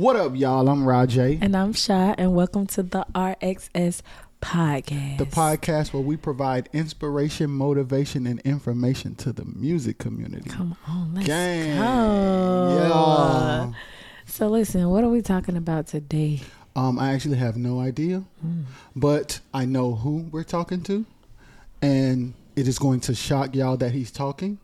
[0.00, 0.66] What up, y'all?
[0.66, 1.40] I'm Rajay.
[1.42, 4.00] And I'm Shy, and welcome to the RXS
[4.40, 5.18] podcast.
[5.18, 10.48] The podcast where we provide inspiration, motivation, and information to the music community.
[10.48, 11.76] Come on, let's Gang.
[11.76, 12.78] go.
[12.80, 13.72] Yeah.
[14.24, 16.40] So listen, what are we talking about today?
[16.74, 18.24] Um, I actually have no idea,
[18.96, 21.04] but I know who we're talking to,
[21.82, 24.60] and it is going to shock y'all that he's talking.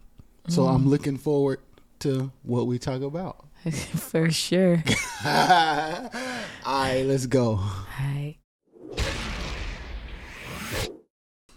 [0.48, 1.60] So I'm looking forward
[1.98, 3.45] to what we talk about.
[3.70, 4.82] For sure.
[5.24, 5.32] All
[6.64, 7.56] right, let's go.
[7.56, 8.38] Hi.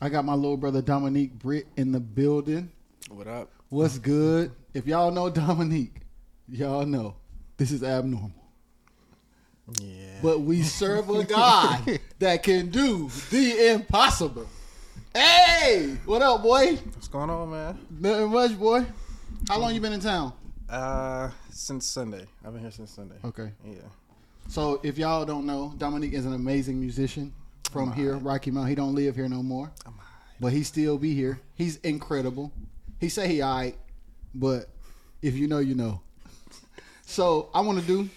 [0.02, 2.72] I got my little brother Dominique Britt in the building.
[3.10, 3.52] What up?
[3.70, 4.52] What's good?
[4.74, 6.02] If y'all know Dominique,
[6.48, 7.16] y'all know
[7.58, 8.32] this is abnormal.
[9.80, 10.20] Yeah.
[10.24, 14.48] But we serve a God that can do the impossible.
[15.14, 16.76] Hey, what up, boy?
[16.76, 17.78] What's going on, man?
[17.92, 18.84] Nothing much, boy.
[19.48, 20.34] How long you been in town?
[20.68, 22.26] Uh, since Sunday.
[22.46, 23.16] I've been here since Sunday.
[23.24, 23.52] Okay.
[23.66, 23.82] Yeah.
[24.48, 27.34] So if y'all don't know, Dominique is an amazing musician
[27.72, 28.68] from here, Rocky Mount.
[28.68, 29.72] He don't live here no more,
[30.40, 31.40] but he still be here.
[31.56, 32.52] He's incredible.
[33.00, 33.78] He say he alright,
[34.34, 34.70] but
[35.22, 36.02] if you know, you know.
[37.06, 38.08] So I want to do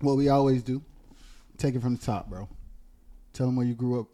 [0.00, 0.82] what we always do.
[1.56, 2.50] Take it from the top, bro.
[3.32, 4.06] Tell them where you grew up.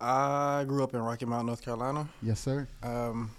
[0.00, 2.08] I grew up in Rocky Mount, North Carolina.
[2.22, 2.66] Yes, sir.
[2.82, 3.30] Um,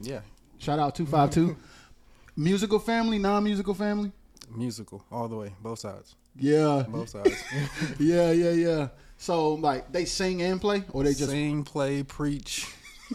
[0.00, 0.20] yeah,
[0.58, 1.56] Shout out two five two.
[2.36, 4.12] Musical family, non-musical family.
[4.54, 7.42] musical all the way, both sides, Yeah, both sides.
[7.98, 8.88] yeah, yeah, yeah.
[9.16, 12.66] So like they sing and play, or they just sing, play, preach,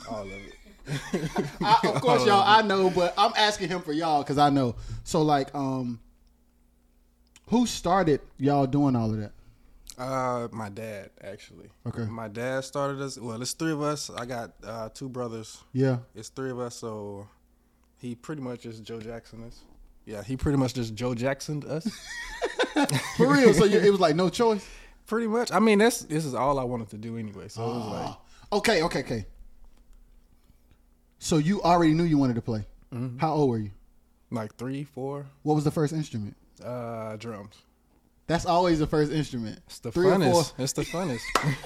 [0.10, 0.56] all of it.
[1.62, 2.42] I, of course, y'all.
[2.44, 4.76] I know, but I'm asking him for y'all because I know.
[5.04, 6.00] So, like, um,
[7.50, 9.34] who started y'all doing all of that?
[9.98, 11.70] Uh, my dad actually.
[11.86, 12.04] Okay.
[12.06, 13.18] My dad started us.
[13.18, 14.10] Well, it's three of us.
[14.10, 15.62] I got uh, two brothers.
[15.74, 17.28] Yeah, It's three of us, so
[17.98, 19.60] he pretty much just Joe Jackson us.
[20.06, 21.86] Yeah, he pretty much just Joe Jacksoned us.
[23.18, 23.54] for real.
[23.54, 24.68] So you, it was like no choice.
[25.06, 25.52] pretty much.
[25.52, 27.48] I mean, that's this is all I wanted to do anyway.
[27.50, 28.16] So it was like.
[28.54, 29.26] Okay, okay, okay.
[31.20, 32.66] So you already knew you wanted to play.
[33.18, 33.72] How old were you?
[34.32, 36.36] like three, four, What was the first instrument?
[36.64, 37.56] uh, drums.
[38.32, 39.60] That's always the first instrument.
[39.68, 40.54] It's the Three funnest.
[40.58, 41.22] It's the funnest.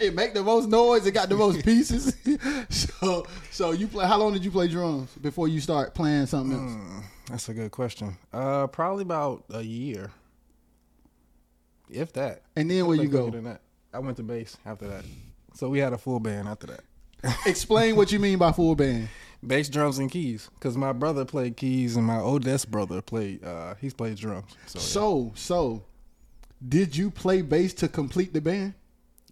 [0.00, 1.06] It make the most noise.
[1.06, 2.16] It got the most pieces.
[2.68, 4.06] so, so you play.
[4.06, 6.72] How long did you play drums before you start playing something else?
[6.72, 6.98] Hmm,
[7.30, 8.16] That's a good question.
[8.32, 10.10] Uh, probably about a year,
[11.88, 12.42] if that.
[12.56, 13.30] And then where you go?
[13.30, 13.60] that.
[13.92, 15.04] I went to bass after that.
[15.52, 17.36] So we had a full band after that.
[17.46, 19.08] Explain what you mean by full band.
[19.46, 20.50] Bass, drums, and keys.
[20.54, 23.44] Because my brother played keys, and my oldest brother played.
[23.44, 24.50] Uh, he's played drums.
[24.66, 24.84] So, yeah.
[24.84, 25.82] So, so,
[26.66, 28.74] did you play bass to complete the band?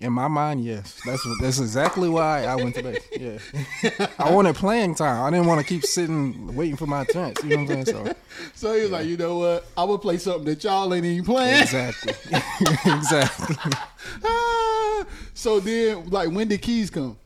[0.02, 2.98] in my mind, yes, that's what, that's exactly why I went to bass.
[3.12, 5.22] Yeah, I wanted playing time.
[5.24, 7.42] I didn't want to keep sitting waiting for my chance.
[7.44, 8.06] You know what I'm saying?
[8.06, 8.14] So
[8.54, 9.64] So he was like, you know what?
[9.76, 11.62] I would play something that y'all ain't even playing.
[11.62, 12.14] exactly,
[12.92, 13.56] exactly.
[14.24, 15.04] Ah.
[15.32, 17.16] so then, like, when did keys come?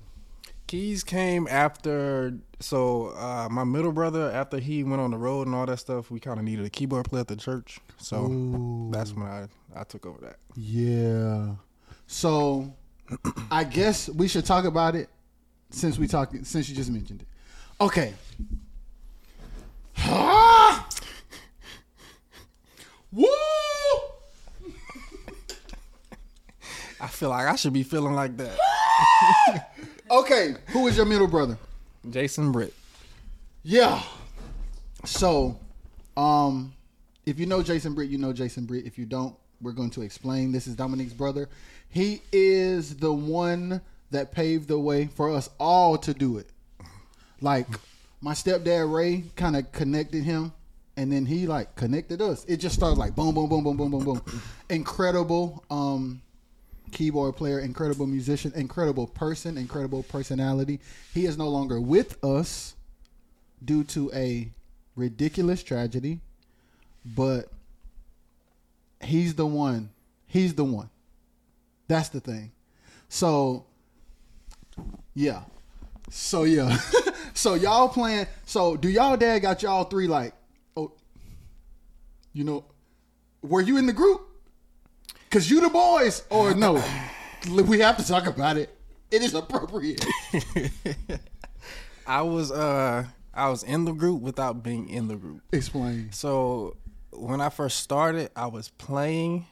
[0.66, 2.38] Keys came after.
[2.60, 6.10] So uh, my middle brother, after he went on the road and all that stuff,
[6.10, 7.78] we kind of needed a keyboard player at the church.
[7.98, 8.90] So Ooh.
[8.92, 10.36] that's when I I took over that.
[10.56, 11.54] Yeah.
[12.06, 12.72] So,
[13.50, 15.08] I guess we should talk about it
[15.70, 17.28] since we talked since you just mentioned it.
[17.80, 18.14] Okay.
[23.12, 23.26] Woo!
[26.98, 29.72] I feel like I should be feeling like that.
[30.10, 31.58] Okay, who is your middle brother?
[32.10, 32.72] Jason Britt.
[33.64, 34.00] Yeah.
[35.04, 35.58] So,
[36.16, 36.72] um,
[37.24, 38.86] if you know Jason Britt, you know Jason Britt.
[38.86, 40.52] If you don't, we're going to explain.
[40.52, 41.48] This is Dominique's brother.
[41.88, 43.80] He is the one
[44.12, 46.48] that paved the way for us all to do it.
[47.40, 47.66] Like
[48.20, 50.52] my stepdad Ray kind of connected him,
[50.96, 52.44] and then he like connected us.
[52.44, 54.22] It just started like boom, boom, boom, boom, boom, boom, boom.
[54.70, 55.64] Incredible.
[55.68, 56.22] Um,
[56.92, 60.80] keyboard player, incredible musician, incredible person, incredible personality.
[61.12, 62.74] He is no longer with us
[63.64, 64.48] due to a
[64.94, 66.20] ridiculous tragedy,
[67.04, 67.46] but
[69.00, 69.90] he's the one.
[70.26, 70.90] He's the one.
[71.88, 72.52] That's the thing.
[73.08, 73.64] So,
[75.14, 75.42] yeah.
[76.10, 76.78] So yeah.
[77.34, 78.26] so y'all playing.
[78.44, 80.34] So do y'all dad got y'all three like?
[80.76, 80.92] Oh,
[82.32, 82.64] you know,
[83.42, 84.25] were you in the group?
[85.30, 86.82] Cause you the boys, or no?
[87.48, 88.70] we have to talk about it.
[89.10, 90.04] It is appropriate.
[92.06, 95.42] I was uh I was in the group without being in the group.
[95.52, 96.10] Explain.
[96.12, 96.76] So
[97.12, 99.46] when I first started, I was playing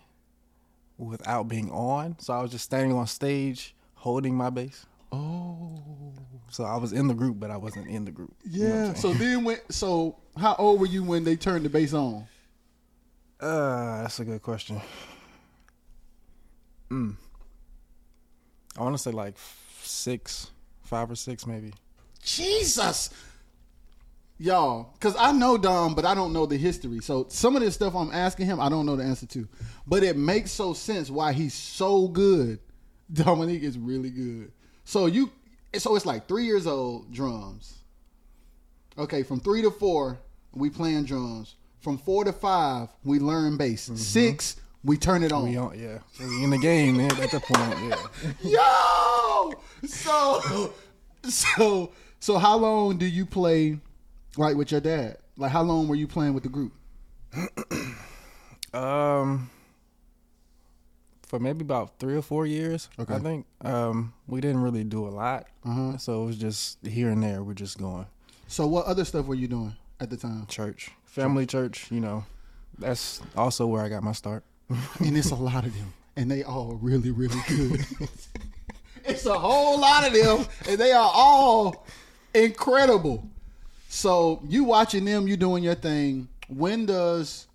[0.96, 2.16] without being on.
[2.18, 4.86] So I was just standing on stage holding my bass.
[5.12, 5.80] Oh,
[6.48, 8.34] So I was in the group, but I wasn't in the group.
[8.44, 8.94] You know yeah.
[8.94, 12.26] So then when so how old were you when they turned the bass on?
[13.40, 14.80] Uh, that's a good question.
[16.90, 17.16] Mm.
[18.76, 19.34] I want to say like
[19.82, 20.50] six,
[20.82, 21.72] five or six, maybe.
[22.22, 23.10] Jesus.
[24.38, 26.98] Y'all, because I know Dom, but I don't know the history.
[27.00, 29.48] So some of this stuff I'm asking him, I don't know the answer to.
[29.86, 32.58] But it makes so sense why he's so good.
[33.12, 34.50] Dominique is really good.
[34.84, 35.30] So you,
[35.76, 37.78] so it's like three years old drums.
[38.98, 40.18] Okay, from three to four,
[40.52, 41.54] we playing drums.
[41.80, 43.90] From four to five, we learn bass.
[43.94, 45.44] Six, we turn it on.
[45.48, 45.98] We on, yeah.
[46.20, 48.30] We in the game man, at the point, yeah.
[48.42, 49.52] Yo!
[49.86, 50.72] So,
[51.28, 53.78] so, so, how long do you play,
[54.36, 55.18] like with your dad?
[55.36, 56.72] Like, how long were you playing with the group?
[58.72, 59.50] Um,
[61.28, 63.14] for maybe about three or four years, Okay.
[63.14, 63.46] I think.
[63.60, 65.96] Um, we didn't really do a lot, Uh-huh.
[65.96, 67.42] so it was just here and there.
[67.44, 68.06] We're just going
[68.48, 70.46] So, what other stuff were you doing at the time?
[70.48, 71.86] church, family church.
[71.92, 72.24] You know,
[72.76, 74.42] that's also where I got my start.
[75.00, 77.84] And it's a lot of them, and they all really, really good.
[79.04, 81.86] it's a whole lot of them, and they are all
[82.34, 83.28] incredible.
[83.88, 86.28] So, you watching them, you doing your thing.
[86.48, 87.46] When does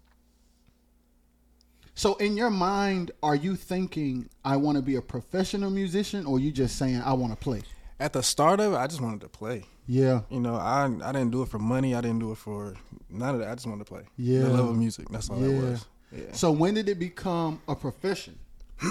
[1.96, 6.40] so in your mind, are you thinking I want to be a professional musician, or
[6.40, 7.62] you just saying I want to play?
[8.00, 9.64] At the start of it, I just wanted to play.
[9.86, 11.96] Yeah, You know, I I didn't do it for money.
[11.96, 12.76] I didn't do it for
[13.10, 13.50] none of that.
[13.50, 14.04] I just wanted to play.
[14.18, 14.42] Yeah.
[14.44, 15.10] the love of music.
[15.10, 15.48] That's all Yeah.
[15.60, 15.86] that was.
[16.12, 16.32] Yeah.
[16.34, 18.38] So when did it become a profession?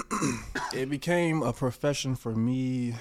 [0.74, 2.94] It became a profession for me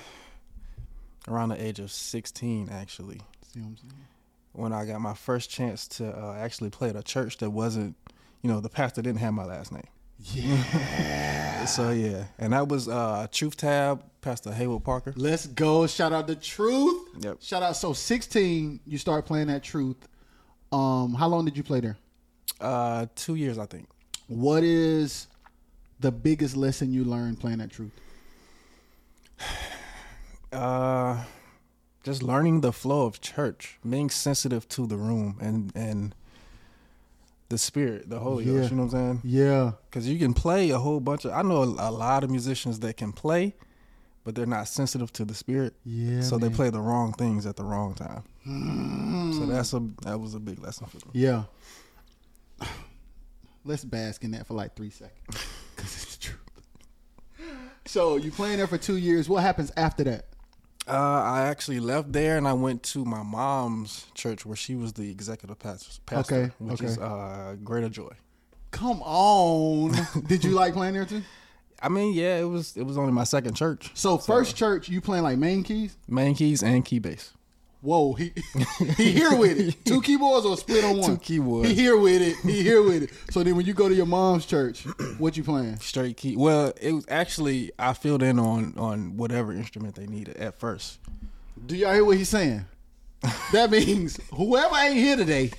[1.27, 3.19] around the age of 16, actually,
[3.53, 3.93] See what I'm saying?
[4.53, 7.95] when I got my first chance to uh, actually play at a church that wasn't,
[8.41, 9.83] you know, the pastor didn't have my last name.
[10.33, 11.33] Yeah.
[11.67, 15.13] So yeah, and that was uh, Truth Tab, Pastor Haywood Parker.
[15.17, 15.85] Let's go.
[15.85, 17.09] Shout out the Truth.
[17.19, 17.37] Yep.
[17.41, 17.75] Shout out.
[17.75, 19.97] So 16, you start playing at Truth.
[20.71, 21.97] Um, how long did you play there?
[22.61, 23.89] Uh, two years, I think.
[24.27, 25.27] What is
[25.99, 27.91] the biggest lesson you learned playing at Truth?
[30.51, 31.23] Uh,
[32.03, 36.15] just learning the flow of church, being sensitive to the room and and
[37.49, 38.53] the spirit, the Holy Yeah.
[38.59, 38.71] Ghost.
[38.71, 39.21] You know what I'm saying?
[39.25, 39.71] Yeah.
[39.89, 41.31] Because you can play a whole bunch of.
[41.33, 43.55] I know a, a lot of musicians that can play,
[44.23, 45.73] but they're not sensitive to the spirit.
[45.85, 46.21] Yeah.
[46.21, 48.23] so they play the wrong things at the wrong time.
[48.47, 49.37] Mm.
[49.37, 51.09] So that's a that was a big lesson for them.
[51.13, 51.43] Yeah.
[53.67, 55.45] Let's bask in that for like three seconds.
[55.75, 56.39] Because it's the truth.
[57.85, 59.29] So you playing there for two years.
[59.29, 60.25] What happens after that?
[60.87, 64.93] Uh, I actually left there and I went to my mom's church where she was
[64.93, 66.85] the executive pastor, pastor Okay, which okay.
[66.85, 68.09] is uh, Greater Joy.
[68.71, 69.91] Come on.
[70.27, 71.21] Did you like playing there too?
[71.79, 73.91] I mean, yeah, it was it was only my second church.
[73.93, 75.95] So first church, you playing like main keys?
[76.07, 77.33] main keys and key bass.
[77.81, 78.33] Whoa, he
[78.97, 79.85] he here with it.
[79.85, 81.09] Two keyboards or split on one?
[81.11, 81.69] Two keyboards.
[81.69, 82.35] He here with it.
[82.37, 83.11] He here with it.
[83.31, 84.83] So then when you go to your mom's church,
[85.19, 85.77] what you playing?
[85.77, 86.35] Straight key.
[86.35, 90.99] Well, it was actually I filled in on on whatever instrument they needed at first.
[91.65, 92.65] Do y'all hear what he's saying?
[93.51, 95.51] That means whoever ain't here today,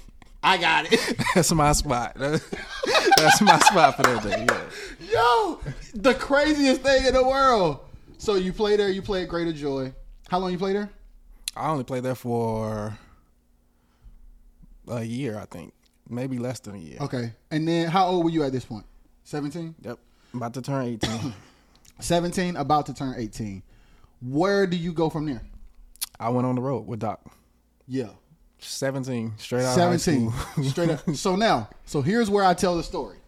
[0.42, 1.00] I got it.
[1.34, 2.14] That's my spot.
[2.16, 4.46] That's my spot for that day.
[4.48, 5.12] Yeah.
[5.12, 5.60] Yo,
[5.94, 7.80] the craziest thing in the world.
[8.18, 9.92] So you play there, you play at Greater Joy.
[10.28, 10.90] How long you play there?
[11.58, 12.96] I only played there for
[14.86, 15.74] a year, I think,
[16.08, 16.98] maybe less than a year.
[17.00, 17.32] Okay.
[17.50, 18.86] And then how old were you at this point?
[19.24, 19.74] 17?
[19.82, 19.98] Yep,
[20.34, 21.34] about to turn eighteen.
[22.00, 23.62] 17, about to turn 18.
[24.22, 25.42] Where do you go from there?
[26.18, 27.20] I went on the road with Doc.
[27.86, 28.10] Yeah.
[28.60, 29.78] Seventeen, straight out.
[29.78, 30.64] Of high 17.
[30.70, 31.14] Straight up.
[31.14, 33.18] So now, so here's where I tell the story.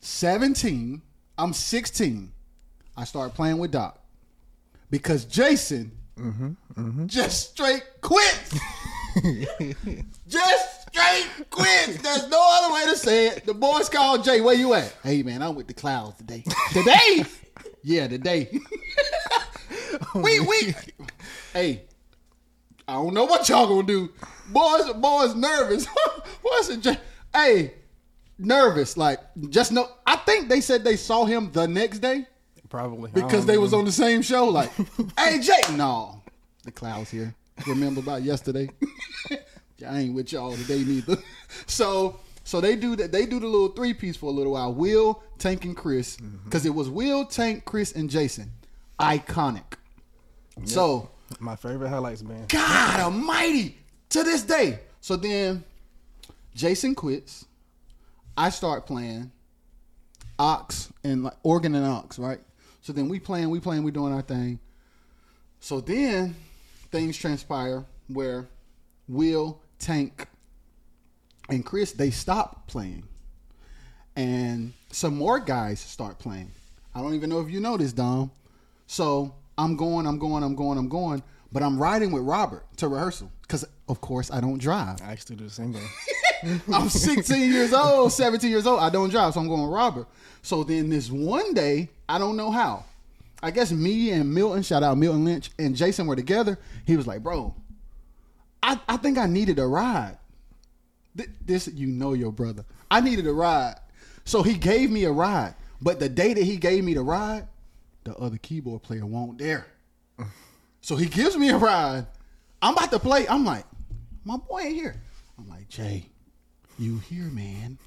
[0.00, 1.02] 17,
[1.36, 2.32] I'm 16.
[2.96, 4.00] I start playing with Doc.
[4.90, 7.06] Because Jason Mm-hmm, mm-hmm.
[7.06, 8.58] just straight quits.
[10.26, 11.98] just straight quits.
[11.98, 13.44] There's no other way to say it.
[13.44, 14.96] The boys called Jay, where you at?
[15.02, 16.42] Hey man, I'm with the clouds today.
[16.72, 17.24] Today?
[17.82, 18.48] yeah, today.
[20.14, 20.74] we we
[21.52, 21.82] hey,
[22.88, 24.10] I don't know what y'all gonna do.
[24.48, 25.86] Boys, boys nervous.
[26.40, 26.80] What's it?
[26.80, 26.98] Jay?
[27.34, 27.74] Hey,
[28.38, 28.96] nervous.
[28.96, 29.20] Like
[29.50, 29.90] just know.
[30.06, 32.26] I think they said they saw him the next day
[32.68, 34.46] Probably because they don't was on the same show.
[34.46, 34.70] Like,
[35.18, 36.22] hey Jay, no,
[36.64, 37.34] the clouds here.
[37.66, 38.68] Remember about yesterday?
[39.86, 41.16] I ain't with y'all today neither.
[41.66, 43.12] So, so they do that.
[43.12, 44.74] They do the little three piece for a little while.
[44.74, 46.44] Will, Tank, and Chris, mm-hmm.
[46.44, 48.50] because it was Will, Tank, Chris, and Jason.
[49.00, 49.74] Iconic.
[50.64, 51.10] So.
[51.40, 52.44] my favorite highlights man.
[52.48, 53.78] God Almighty
[54.10, 54.80] to this day.
[55.00, 55.64] So then
[56.54, 57.46] Jason quits.
[58.36, 59.30] I start playing
[60.38, 60.66] aux
[61.04, 62.40] and like organ and aux, right?
[62.86, 64.60] So then we playing, we playing, we doing our thing.
[65.58, 66.36] So then
[66.92, 68.46] things transpire where
[69.08, 70.28] Will, Tank,
[71.48, 73.02] and Chris, they stop playing.
[74.14, 76.52] And some more guys start playing.
[76.94, 78.30] I don't even know if you know this, Dom.
[78.86, 82.86] So I'm going, I'm going, I'm going, I'm going, but I'm riding with Robert to
[82.86, 85.02] rehearsal because, of course, I don't drive.
[85.02, 85.82] I used to do the same thing.
[86.72, 88.80] I'm 16 years old, 17 years old.
[88.80, 90.06] I don't drive, so I'm going Robert.
[90.42, 92.84] So then this one day, I don't know how.
[93.42, 96.58] I guess me and Milton, shout out Milton Lynch, and Jason were together.
[96.86, 97.54] He was like, bro,
[98.62, 100.16] I, I think I needed a ride.
[101.16, 102.64] Th- This, you know your brother.
[102.90, 103.76] I needed a ride.
[104.24, 105.54] So he gave me a ride.
[105.80, 107.46] But the day that he gave me the ride,
[108.04, 109.66] the other keyboard player won't there.
[110.80, 112.06] So he gives me a ride.
[112.62, 113.26] I'm about to play.
[113.28, 113.64] I'm like,
[114.24, 114.96] my boy ain't here.
[115.38, 116.06] I'm like, Jay,
[116.78, 117.78] you here, man.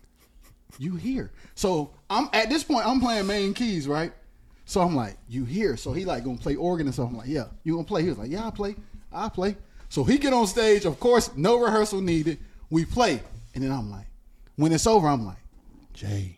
[0.78, 1.32] You here.
[1.56, 4.12] So I'm at this point, I'm playing main keys, right?
[4.66, 5.78] So I'm like, you here.
[5.78, 7.10] So he like gonna play organ and stuff.
[7.10, 8.04] I'm like, yeah, you gonna play?
[8.04, 8.76] He was like, yeah, I play.
[9.12, 9.58] I play.
[9.90, 12.38] So he get on stage, of course, no rehearsal needed.
[12.70, 13.22] We play.
[13.56, 14.06] And then I'm like,
[14.56, 15.38] when it's over, I'm like,
[15.94, 16.38] Jay.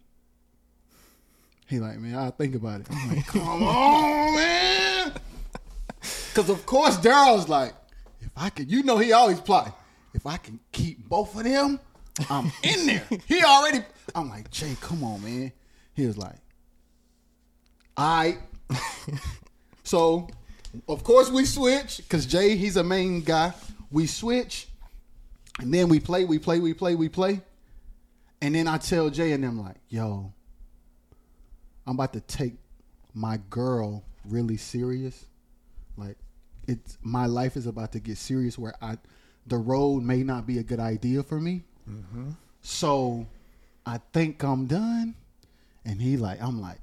[1.68, 2.88] He like, man, I'll think about it.
[2.90, 5.14] I'm like, come on, man.
[6.34, 7.74] Cause of course Daryl's like,
[8.22, 9.74] if I could, you know, he always plotting.
[10.14, 11.80] If I can keep both of them,
[12.30, 13.04] I'm in there.
[13.28, 13.80] He already.
[14.16, 15.52] I'm like, Jay, come on, man.
[15.94, 16.38] He was like,
[17.96, 18.38] I.
[19.84, 20.28] so,
[20.88, 23.54] of course we switch because Jay, he's a main guy.
[23.92, 24.68] We switch,
[25.60, 27.42] and then we play, we play, we play, we play,
[28.42, 30.32] and then I tell Jay and them like, yo,
[31.86, 32.54] I'm about to take
[33.14, 35.26] my girl really serious.
[35.98, 36.18] Like
[36.68, 38.98] it's my life is about to get serious where I
[39.46, 41.64] the road may not be a good idea for me.
[42.62, 43.26] So
[43.86, 45.16] I think I'm done.
[45.86, 46.80] And he like, I'm like,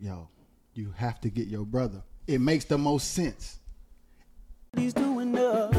[0.00, 0.28] yo,
[0.74, 2.02] you have to get your brother.
[2.26, 3.58] It makes the most sense.
[4.76, 5.70] He's doing yeah,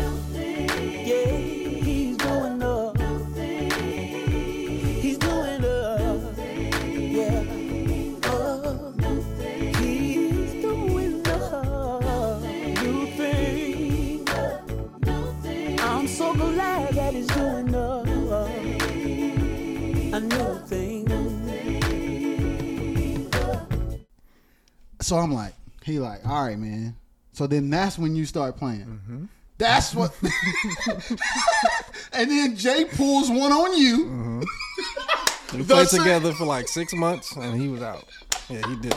[25.06, 26.96] So I'm like, he like, all right, man.
[27.32, 28.86] So then that's when you start playing.
[28.86, 29.26] Mm-hmm.
[29.60, 30.12] That's what.
[32.12, 34.06] and then Jay pulls one on you.
[34.06, 35.58] Mm-hmm.
[35.60, 38.06] We played same- together for like six months, and he was out.
[38.50, 38.96] Yeah, he did.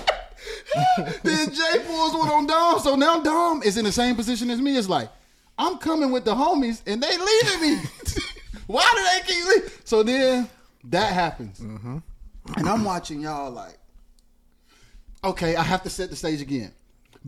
[1.24, 2.80] then Jay pulls one on Dom.
[2.80, 4.78] So now Dom is in the same position as me.
[4.78, 5.10] It's like,
[5.58, 7.82] I'm coming with the homies and they leaving me.
[8.66, 9.70] Why do they keep leaving?
[9.84, 10.48] So then
[10.84, 11.60] that happens.
[11.60, 11.98] Mm-hmm.
[12.56, 13.77] And I'm watching y'all like,
[15.24, 16.72] okay, I have to set the stage again.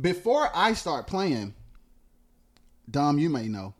[0.00, 1.54] Before I start playing,
[2.90, 3.74] Dom, you may know.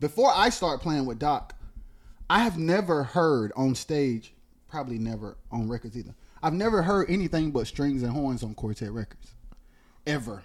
[0.00, 1.54] Before I start playing with Doc,
[2.28, 4.34] I have never heard on stage,
[4.68, 6.14] probably never on records either.
[6.42, 9.32] I've never heard anything but strings and horns on Quartet Records.
[10.06, 10.42] Ever.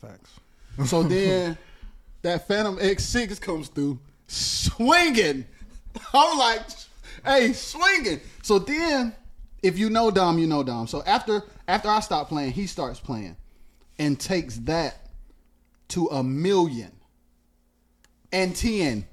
[0.00, 0.38] Facts.
[0.86, 1.58] So then
[2.22, 5.46] that Fantom X6 comes through swinging.
[6.14, 6.62] I'm like,
[7.24, 8.20] hey, swinging.
[8.42, 9.14] So then,
[9.62, 10.86] if you know Dom, you know Dom.
[10.86, 13.36] So after after I stop playing, he starts playing
[13.98, 15.08] and takes that
[15.88, 16.92] to a million
[18.32, 19.06] and 10.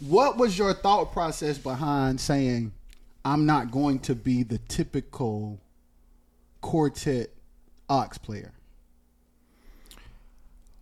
[0.00, 2.72] What was your thought process behind saying,
[3.24, 5.60] I'm not going to be the typical
[6.60, 7.30] quartet
[7.88, 8.52] aux player?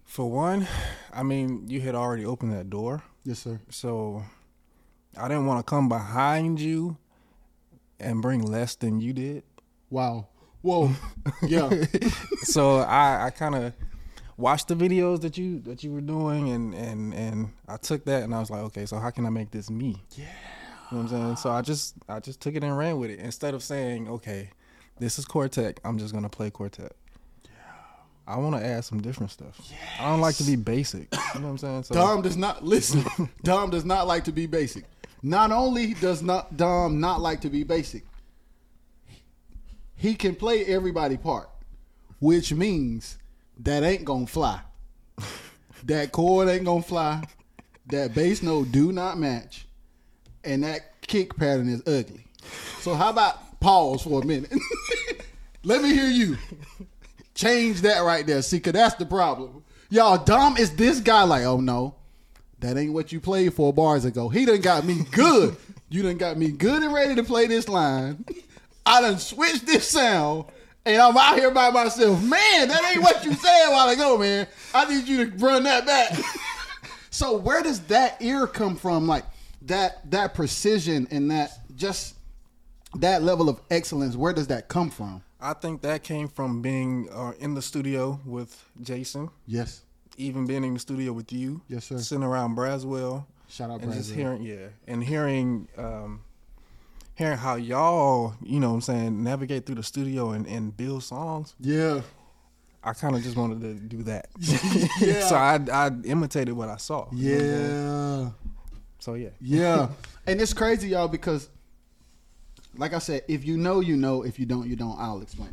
[0.05, 0.67] For one,
[1.13, 3.61] I mean, you had already opened that door, Yes, sir.
[3.71, 4.25] so
[5.17, 6.97] I didn't want to come behind you
[8.03, 9.43] and bring less than you did.
[9.91, 10.29] Wow.
[10.63, 10.91] Whoa.
[11.47, 11.71] Yeah.
[12.43, 13.73] so I, I kind of
[14.37, 18.23] watched the videos that you that you were doing, and and and I took that
[18.23, 20.03] and I was like, okay, so how can I make this me?
[20.17, 20.25] Yeah.
[20.91, 21.37] You know what I'm saying?
[21.37, 24.51] So I just I just took it and ran with it instead of saying, okay,
[24.99, 25.81] this is Quartet.
[25.85, 26.93] I'm just gonna play Quartet.
[27.45, 27.51] Yeah.
[28.27, 29.59] I want to add some different stuff.
[29.99, 31.09] I don't like to be basic.
[31.35, 31.83] You know what I'm saying?
[31.85, 33.05] So Dom does not listen.
[33.43, 34.85] Dom does not like to be basic.
[35.23, 38.05] Not only does not Dom not like to be basic,
[39.95, 41.49] he can play everybody part,
[42.19, 43.19] which means
[43.61, 44.61] that ain't gonna fly.
[45.85, 47.25] That chord ain't gonna fly.
[47.87, 49.67] That bass note do not match,
[50.45, 52.25] and that kick pattern is ugly.
[52.79, 54.53] So how about pause for a minute?
[55.65, 56.37] Let me hear you.
[57.35, 58.43] Change that right there.
[58.43, 59.65] See, cause that's the problem.
[59.91, 61.97] Y'all, Dom is this guy like, oh no,
[62.63, 64.29] that ain't what you played four bars ago.
[64.29, 65.57] He done got me good.
[65.91, 68.25] you done got me good and ready to play this line.
[68.87, 70.47] I done switched this sound.
[70.85, 72.21] And I'm out here by myself.
[72.23, 74.49] Man, that ain't what you said a while ago, man.
[74.75, 76.19] I need you to run that back.
[77.15, 79.07] So where does that ear come from?
[79.07, 79.25] Like
[79.67, 82.15] that that precision and that just
[82.97, 84.17] that level of excellence.
[84.17, 85.23] Where does that come from?
[85.39, 89.83] I think that came from being uh, in the studio with Jason, Yes.
[90.17, 91.61] Even being in the studio with you.
[91.69, 91.99] Yes, sir.
[91.99, 93.25] Sitting around Braswell.
[93.49, 96.23] Shout out and just hearing yeah and hearing um
[97.15, 101.03] hearing how y'all you know what i'm saying navigate through the studio and, and build
[101.05, 102.01] songs Yeah.
[102.83, 105.21] i kind of just wanted to do that Yeah.
[105.29, 108.25] so I, I imitated what i saw you know what I'm saying?
[108.25, 108.31] Yeah.
[109.01, 109.89] so yeah Yeah.
[110.27, 111.51] and it's crazy, y'all, because
[112.79, 114.23] like I said, if you know, you know.
[114.23, 114.99] If you don't, you don't.
[114.99, 115.51] I'll explain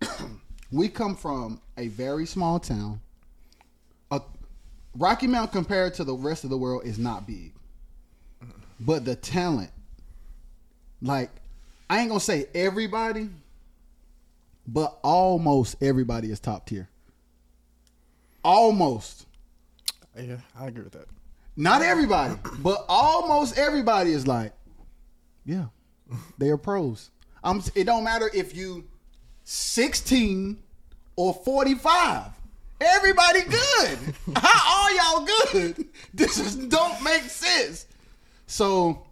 [0.00, 0.10] it.
[0.72, 3.00] we come from a very small town.
[4.98, 7.52] Rocky Mount compared to the rest of the world is not big.
[8.80, 9.70] But the talent,
[11.00, 11.30] like,
[11.88, 13.30] I ain't gonna say everybody,
[14.66, 16.88] but almost everybody is top tier.
[18.42, 19.26] Almost.
[20.16, 21.06] yeah i agree with that
[21.56, 24.52] Not everybody, but almost everybody is like,
[25.44, 25.66] yeah,
[26.38, 27.10] they are pros.
[27.42, 27.62] I'm.
[27.74, 28.84] It don't matter if you
[29.44, 30.58] 16
[31.16, 32.32] or 45.
[32.80, 33.98] Everybody good.
[34.36, 35.86] How are y'all good?
[36.12, 37.86] This is don't make sense.
[38.46, 39.06] So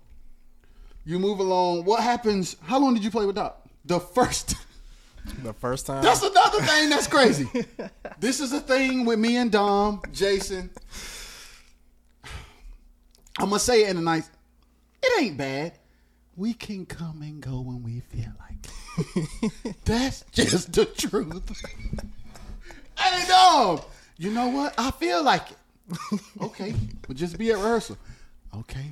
[1.05, 1.85] you move along.
[1.85, 2.57] What happens?
[2.63, 3.61] How long did you play with Doc?
[3.85, 4.55] The first.
[5.43, 7.49] the first time That's another thing that's crazy.
[8.21, 10.71] this is a thing with me and Dom, Jason.
[13.39, 14.29] I'm gonna say it in a nice.
[15.03, 15.79] It ain't bad.
[16.37, 19.17] We can come and go when we feel like.
[19.17, 19.77] it.
[19.85, 21.51] that's just the truth.
[23.05, 23.81] Hey Dom,
[24.17, 24.75] you know what?
[24.79, 26.21] I feel like it.
[26.41, 26.75] Okay,
[27.07, 27.99] but just be at rehearsal.
[28.57, 28.87] Okay,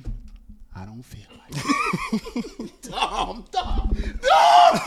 [0.75, 2.81] I don't feel like it.
[2.83, 4.79] Dom, Dom, Dom.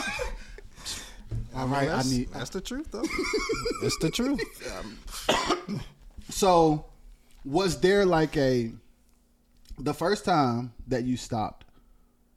[1.54, 2.28] All right, I that's, need.
[2.32, 3.02] that's the truth though
[3.82, 4.40] it's the truth
[4.76, 5.80] Um,
[6.28, 6.84] So,
[7.44, 8.72] was there like a
[9.78, 11.64] the first time that you stopped?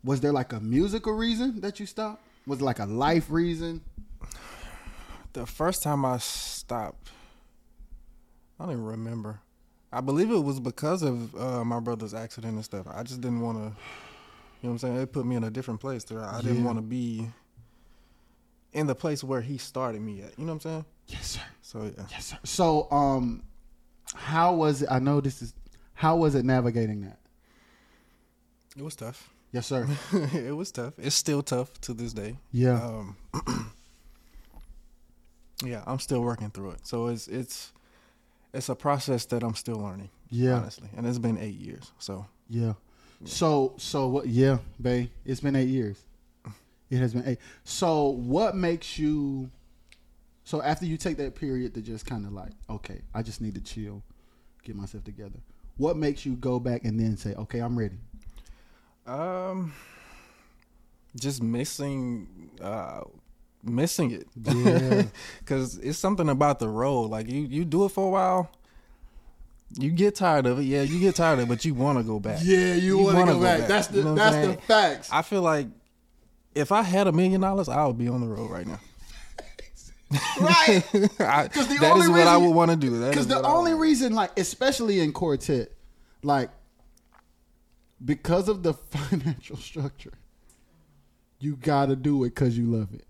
[0.05, 2.23] Was there like a musical reason that you stopped?
[2.47, 3.81] Was it like a life reason?
[5.33, 7.09] The first time i stopped
[8.59, 9.39] i don't even remember
[9.91, 13.41] i believe it was because of uh, my brother's accident and stuff i just didn't
[13.41, 13.73] want to you know
[14.61, 16.81] what i'm saying it put me in a different place there i didn't want to
[16.81, 17.27] be
[18.73, 21.41] in the place where he started me at you know what i'm saying Yes, sir.
[21.61, 22.37] so yeah Yes, sir.
[22.43, 23.41] So, um,
[24.13, 24.89] how was it?
[24.91, 25.55] I know this is
[25.93, 27.17] how was it navigating that?
[28.77, 29.87] it was tough Yes, sir.
[30.33, 32.75] it was tough it's still tough to this day Yeah.
[32.83, 33.15] um
[35.63, 37.71] yeah i'm still working through it so it's it's
[38.53, 40.55] it's a process that i'm still learning Yeah.
[40.55, 42.73] honestly and it's been eight years so Yeah.
[43.25, 44.27] So so what?
[44.27, 45.09] Yeah, Bay.
[45.25, 45.97] It's been eight years.
[46.89, 47.39] It has been eight.
[47.65, 49.49] So what makes you?
[50.45, 53.55] So after you take that period to just kind of like, okay, I just need
[53.55, 54.01] to chill,
[54.63, 55.37] get myself together.
[55.75, 57.97] What makes you go back and then say, okay, I'm ready?
[59.05, 59.73] Um,
[61.17, 63.01] just missing, uh,
[63.63, 64.27] missing it.
[64.35, 65.03] Yeah.
[65.45, 67.09] Cause it's something about the road.
[67.09, 68.51] Like you, you do it for a while,
[69.77, 70.63] you get tired of it.
[70.63, 72.39] Yeah, you get tired of it, but you want to go back.
[72.43, 73.67] Yeah, you, want to wanna go, back.
[73.67, 75.09] That's the You know that's the facts.
[75.11, 75.67] I feel like
[76.55, 78.79] if I had a million dollars, I would be on the road right now.
[80.39, 80.83] right.
[80.91, 83.07] Because the that only is what I would want to do.
[83.07, 85.71] Because the only reason, like, especially in quartet,
[86.23, 86.49] like,
[88.03, 90.13] because of the financial structure,
[91.39, 93.05] you gotta do it because you love it.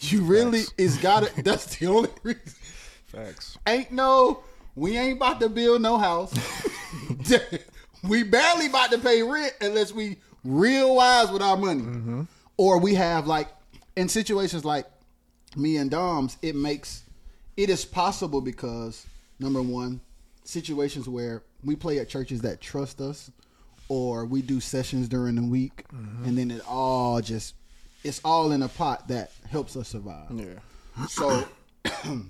[0.00, 1.32] You really is got it.
[1.44, 2.42] That's the only reason.
[3.06, 3.58] facts.
[3.66, 4.42] Ain't no.
[4.74, 6.32] We ain't about to build no house.
[8.08, 12.22] we barely about to pay rent unless we real wise with our money, mm-hmm.
[12.56, 13.48] or we have like
[13.96, 14.86] in situations like
[15.56, 16.38] me and Dom's.
[16.40, 17.04] It makes
[17.56, 19.06] it is possible because
[19.38, 20.00] number one,
[20.44, 23.30] situations where we play at churches that trust us,
[23.88, 26.24] or we do sessions during the week, mm-hmm.
[26.24, 27.54] and then it all just
[28.04, 30.30] it's all in a pot that helps us survive.
[30.32, 30.46] Yeah.
[31.08, 31.44] So,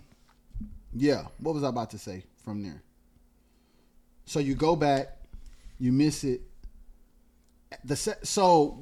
[0.94, 2.82] yeah, what was I about to say from there?
[4.26, 5.08] So you go back,
[5.78, 6.42] you miss it.
[7.84, 8.80] The se- so,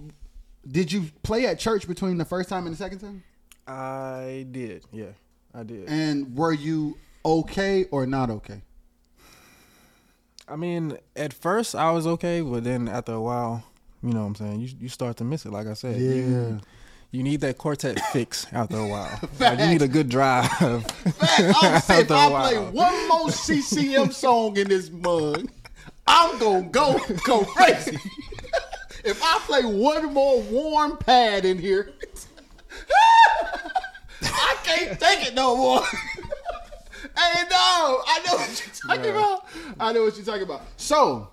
[0.70, 3.22] did you play at church between the first time and the second time?
[3.66, 4.84] I did.
[4.92, 5.12] Yeah,
[5.54, 5.88] I did.
[5.88, 8.62] And were you okay or not okay?
[10.48, 13.62] I mean, at first I was okay, but then after a while,
[14.02, 15.52] you know what I'm saying, you you start to miss it.
[15.52, 16.14] Like I said, Yeah.
[16.14, 16.60] you,
[17.10, 19.20] you need that quartet fix after a while.
[19.38, 20.50] Like, you need a good drive.
[20.60, 20.82] I'm
[21.80, 25.48] saying, if I play one more CCM song in this mug,
[26.06, 27.98] I'm gonna go go crazy.
[29.04, 31.92] if I play one more warm pad in here,
[34.22, 35.82] I can't take it no more.
[37.16, 39.46] Hey, no, I know what you're talking about.
[39.80, 40.62] I know what you're talking about.
[40.76, 41.28] So,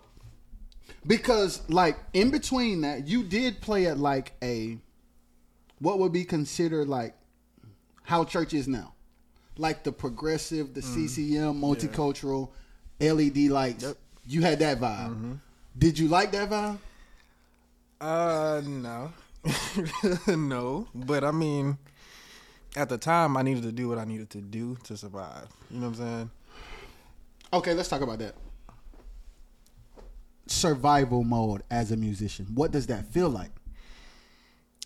[1.06, 4.78] because like in between that, you did play at like a
[5.80, 7.16] what would be considered like
[8.04, 8.94] how church is now,
[9.58, 12.50] like the progressive, the CCM, multicultural,
[13.00, 13.94] LED lights.
[14.28, 15.40] You had that vibe.
[15.78, 16.78] Did you like that vibe?
[18.00, 19.14] Uh, no,
[20.36, 20.88] no.
[20.94, 21.78] But I mean,
[22.76, 25.48] at the time, I needed to do what I needed to do to survive.
[25.72, 26.32] You know what I'm saying?
[27.54, 28.36] Okay, let's talk about that.
[30.48, 32.48] Survival mode as a musician.
[32.54, 33.52] What does that feel like?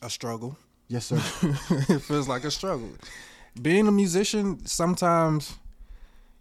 [0.01, 0.57] A struggle.
[0.89, 1.17] Yes, sir.
[1.89, 2.89] it feels like a struggle.
[3.61, 5.55] Being a musician, sometimes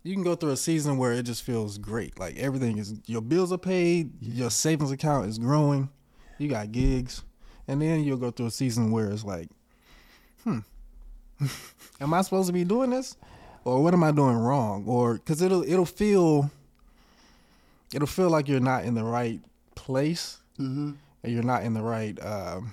[0.03, 2.19] you can go through a season where it just feels great.
[2.19, 5.91] Like everything is, your bills are paid, your savings account is growing,
[6.39, 7.23] you got gigs,
[7.69, 9.49] and then you'll go through a season where it's like,
[10.45, 10.61] hmm,
[12.01, 13.17] am I supposed to be doing this,
[13.65, 14.85] or what am I doing wrong?
[14.87, 16.51] Or because it'll it'll feel,
[17.95, 19.41] it'll feel like you're not in the right
[19.75, 22.17] place, hmm and you're not in the right.
[22.25, 22.73] Um,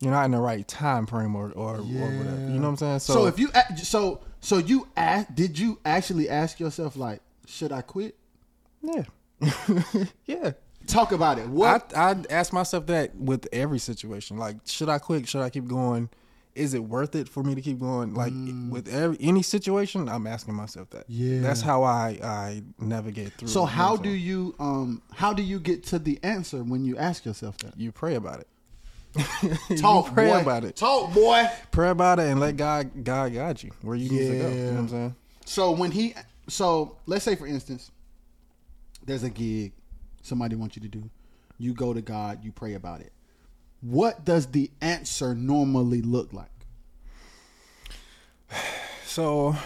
[0.00, 2.48] you're not in the right time frame or or, or whatever.
[2.48, 2.98] You know what I'm saying?
[3.00, 7.82] So, if you so so you ask, did you actually ask yourself like, should I
[7.82, 8.16] quit?
[8.82, 9.04] yeah,
[10.26, 10.52] yeah.
[10.86, 11.46] Talk about it.
[11.48, 11.96] What?
[11.96, 14.38] I I ask myself that with every situation.
[14.38, 15.28] Like, should I quit?
[15.28, 16.08] Should I keep going?
[16.54, 18.14] Is it worth it for me to keep going?
[18.14, 18.32] Like
[18.70, 21.04] with every any situation, I'm asking myself that.
[21.08, 21.40] Yeah.
[21.42, 23.48] that's how I I navigate through.
[23.48, 26.64] so it, you know how do you um how do you get to the answer
[26.64, 27.78] when you ask yourself that?
[27.78, 28.48] you pray about it?
[29.78, 30.40] Talk, pray boy.
[30.40, 30.76] about it.
[30.76, 31.46] Talk, boy.
[31.70, 34.48] Pray about it and let God God guide you where you need to go.
[34.48, 35.16] You know what I'm saying?
[35.44, 36.14] So when he,
[36.48, 37.90] so let's say for instance,
[39.04, 39.72] there's a gig
[40.22, 41.10] somebody wants you to do.
[41.58, 43.12] You go to God, you pray about it.
[43.80, 46.50] What does the answer normally look like?
[49.04, 49.56] So,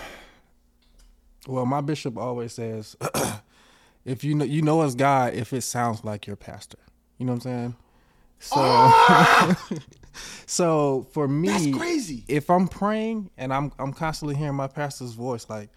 [1.47, 2.97] well, my bishop always says,
[4.07, 6.79] if you know you know it's God, if it sounds like your pastor,
[7.19, 7.77] you know what I'm saying.
[8.45, 9.57] So,
[10.47, 12.25] so for me, That's crazy.
[12.29, 15.71] If I'm praying and I'm I'm constantly hearing my pastor's voice, like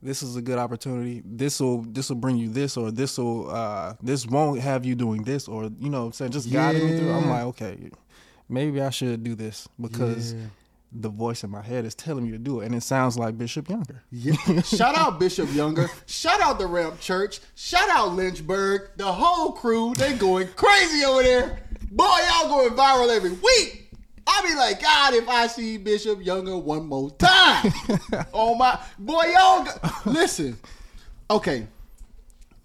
[0.00, 1.22] this is a good opportunity.
[1.24, 4.94] This will this will bring you this, or this will uh this won't have you
[4.94, 7.10] doing this, or you know, what I'm saying just guiding me through.
[7.10, 7.90] I'm like, okay,
[8.48, 10.40] maybe I should do this because Yeah.
[10.94, 13.36] The voice in my head is telling me to do it, and it sounds like
[13.36, 14.02] Bishop Younger.
[14.10, 14.60] Yeah.
[14.62, 15.88] Shout out Bishop Younger.
[16.06, 17.40] Shout out the Ramp Church.
[17.56, 18.90] Shout out Lynchburg.
[18.96, 19.92] The whole crew.
[19.94, 21.58] They going crazy over there.
[21.90, 23.90] Boy, y'all going viral every week.
[24.26, 27.72] I be like, God, if I see Bishop Younger one more time.
[28.32, 30.56] oh my boy, y'all go- listen.
[31.30, 31.66] Okay.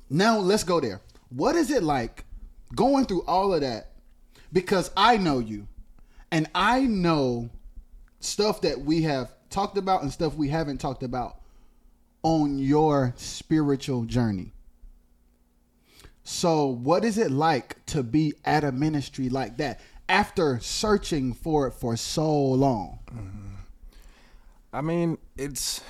[0.09, 1.01] Now let's go there.
[1.29, 2.25] What is it like
[2.75, 3.91] going through all of that?
[4.53, 5.67] Because I know you.
[6.31, 7.49] And I know
[8.19, 11.37] stuff that we have talked about and stuff we haven't talked about
[12.23, 14.53] on your spiritual journey.
[16.23, 21.67] So, what is it like to be at a ministry like that after searching for
[21.67, 22.99] it for so long?
[24.71, 25.81] I mean, it's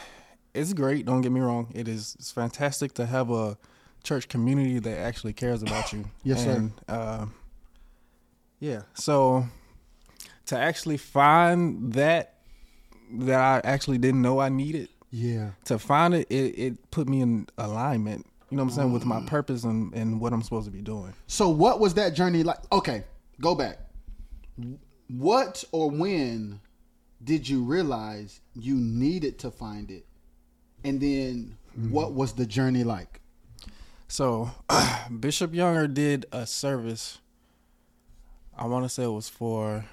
[0.54, 1.06] it's great.
[1.06, 1.72] Don't get me wrong.
[1.76, 3.58] It is it's fantastic to have a
[4.04, 6.06] church community that actually cares about you.
[6.24, 6.72] Yes, sir.
[6.88, 7.26] Uh,
[8.60, 8.84] yeah.
[8.94, 9.46] So
[10.49, 12.35] to actually find that
[13.12, 15.51] that I actually didn't know I needed Yeah.
[15.65, 18.27] to find it, it, it put me in alignment.
[18.51, 19.07] You know what I'm saying with Mm.
[19.07, 21.13] my purpose and, and what I'm supposed to be doing.
[21.27, 22.57] So, what was that journey like?
[22.71, 23.03] Okay,
[23.41, 23.79] go back.
[25.07, 26.59] What or when
[27.23, 30.05] did you realize you needed to find it?
[30.83, 31.57] And then,
[31.89, 33.21] what was the journey like?
[34.07, 34.51] So
[35.19, 37.19] Bishop Younger did a service.
[38.57, 39.85] I want to say it was for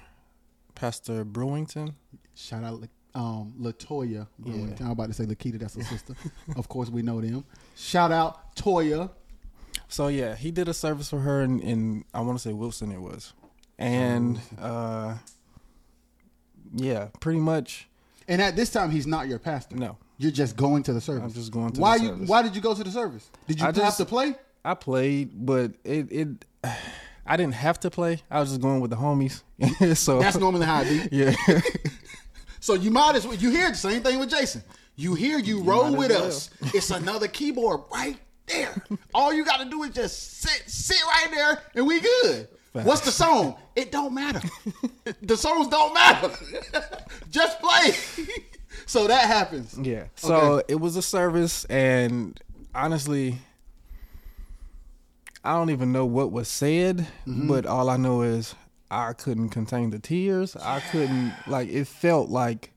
[0.77, 1.95] Pastor Brewington.
[2.35, 2.83] Shout out
[3.15, 4.27] um, Latoya.
[4.39, 4.79] Brewington.
[4.79, 4.85] Yeah.
[4.85, 6.13] I'm about to say Lakita, that's her sister.
[6.55, 7.43] of course, we know them.
[7.75, 9.09] Shout out Toya.
[9.87, 12.91] So yeah, he did a service for her in, in I want to say Wilson
[12.91, 13.33] it was,
[13.79, 15.15] and uh,
[16.75, 17.87] yeah, pretty much
[18.27, 19.75] And at this time, he's not your pastor.
[19.75, 19.97] no.
[20.19, 21.23] You're just going to the service.
[21.23, 22.09] I'm just going to why the you?
[22.09, 22.29] service.
[22.29, 23.29] Why did you go to the service?
[23.47, 24.35] Did you I have just- to play?
[24.65, 26.45] I played, but it it
[27.27, 28.21] I didn't have to play.
[28.31, 29.43] I was just going with the homies.
[29.97, 31.15] so That's normally how it be.
[31.17, 31.35] yeah.
[32.59, 33.35] So you might as well.
[33.35, 34.61] You hear the same thing with Jason.
[34.97, 36.25] You hear you roll with well.
[36.25, 36.49] us.
[36.73, 38.75] It's another keyboard right there.
[39.13, 42.47] All you got to do is just sit, sit right there, and we good.
[42.73, 42.85] Facts.
[42.85, 43.55] What's the song?
[43.75, 44.41] It don't matter.
[45.21, 46.29] the songs don't matter.
[47.29, 47.91] just play.
[48.85, 49.77] so that happens.
[49.81, 50.05] Yeah.
[50.15, 50.73] So Okay.
[50.73, 52.37] it was a service, and
[52.75, 53.37] honestly,
[55.47, 57.47] I don't even know what was said, Mm-hmm.
[57.47, 58.55] but all I know is
[58.91, 60.55] I couldn't contain the tears.
[60.55, 61.69] I couldn't like.
[61.69, 62.71] It felt like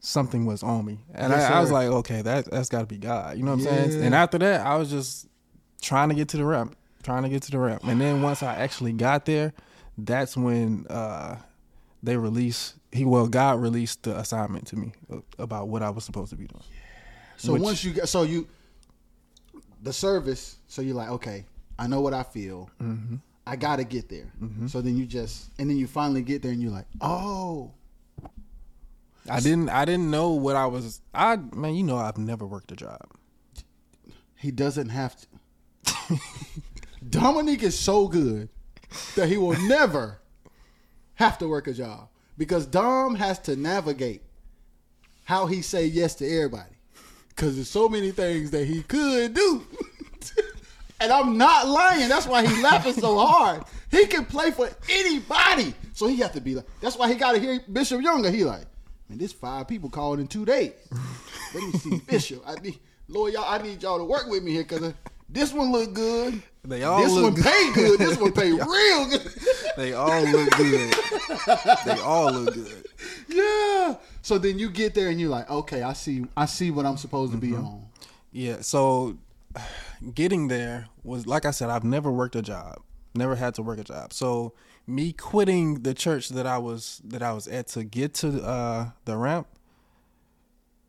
[0.00, 2.86] something was on me, and Yes, I, I was like, okay, that that's got to
[2.86, 3.36] be God.
[3.36, 4.02] You know what I'm saying?
[4.04, 5.26] And after that, I was just
[5.82, 8.42] trying to get to the ramp, trying to get to the ramp, and then once
[8.42, 9.52] I actually got there,
[9.98, 11.36] that's when uh,
[12.02, 12.74] they released.
[12.92, 14.92] He well, God released the assignment to me
[15.38, 16.62] about what I was supposed to be doing.
[17.36, 18.46] So Which- once you get, so you,
[19.82, 20.56] the service.
[20.68, 21.44] So you're like, okay,
[21.78, 22.70] I know what I feel.
[22.82, 23.16] Mm-hmm.
[23.46, 24.32] I gotta get there.
[24.66, 27.70] So then you just, and then you finally get there, and you're like, oh,
[29.30, 29.68] I didn't.
[29.68, 31.00] I didn't know what I was.
[31.14, 33.06] I man, you know, I've never worked a job.
[34.36, 35.26] he doesn't have to.
[37.10, 38.48] Dominique is so good
[39.14, 40.20] that he will never
[41.14, 44.22] have to work a job because Dom has to navigate
[45.24, 46.76] how he say yes to everybody
[47.28, 49.66] because there's so many things that he could do.
[51.00, 52.08] and I'm not lying.
[52.08, 53.64] That's why he laughing so hard.
[53.90, 55.74] He can play for anybody.
[55.92, 58.30] So he has to be like, that's why he got to hear Bishop Younger.
[58.30, 58.66] He like,
[59.08, 60.72] man, this five people called in two days.
[61.54, 62.42] Let me see Bishop.
[62.46, 62.78] I need,
[63.08, 64.92] Lord, y'all, I need y'all to work with me here because uh,
[65.28, 66.42] this one look good.
[66.64, 68.00] They all this look one pay good.
[68.00, 69.32] This one pay real good.
[69.76, 70.94] They all look good.
[71.84, 72.86] they all look good.
[73.28, 73.96] yeah.
[74.22, 76.96] So then you get there and you're like, okay, I see, I see what I'm
[76.96, 77.64] supposed to be mm-hmm.
[77.64, 77.86] on.
[78.32, 78.60] Yeah.
[78.60, 79.16] So
[80.14, 82.80] getting there was like I said, I've never worked a job.
[83.14, 84.12] Never had to work a job.
[84.12, 84.52] So
[84.86, 88.90] me quitting the church that I was that I was at to get to uh,
[89.04, 89.48] the ramp.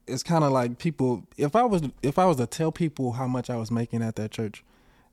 [0.06, 1.26] It's kind of like people.
[1.38, 4.16] If I was if I was to tell people how much I was making at
[4.18, 4.64] that church,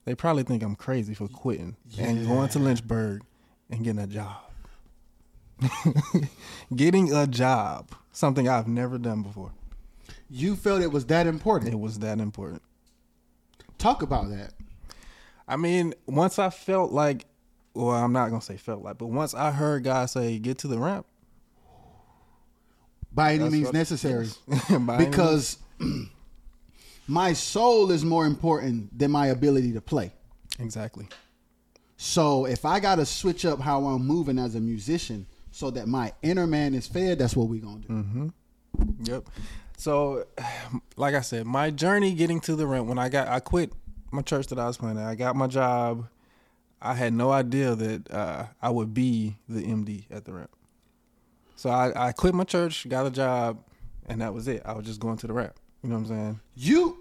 [0.05, 3.23] they probably think I'm crazy for quitting and going to Lynchburg
[3.71, 4.37] and getting a job.
[6.77, 9.53] getting a job, something I've never done before.
[10.29, 11.73] You felt it was that important.
[11.73, 12.63] It was that important.
[13.79, 14.53] Talk about that.
[15.47, 17.27] I mean, once I felt like,
[17.75, 20.69] well, I'm not gonna say felt like, but once I heard God say, "Get to
[20.69, 21.07] the ramp,"
[23.13, 24.29] By any means necessary.
[24.99, 25.59] Because
[27.07, 30.13] my soul is more important than my ability to play.
[30.59, 31.07] exactly,
[31.97, 35.87] So if I got to switch up how I'm moving as a musician so that
[35.87, 37.95] my inner man is fed, that's what we're going to do.
[37.95, 39.05] Mm-hmm.
[39.05, 39.29] yep.
[39.77, 40.27] So,
[40.97, 43.73] like I said, my journey getting to the ramp when I got, I quit
[44.11, 45.07] my church that I was playing at.
[45.07, 46.09] I got my job.
[46.81, 50.51] I had no idea that uh, I would be the MD at the ramp.
[51.57, 53.59] So I, I quit my church, got a job,
[54.07, 54.63] and that was it.
[54.65, 55.55] I was just going to the ramp.
[55.83, 56.41] You know what I'm saying?
[56.57, 56.99] You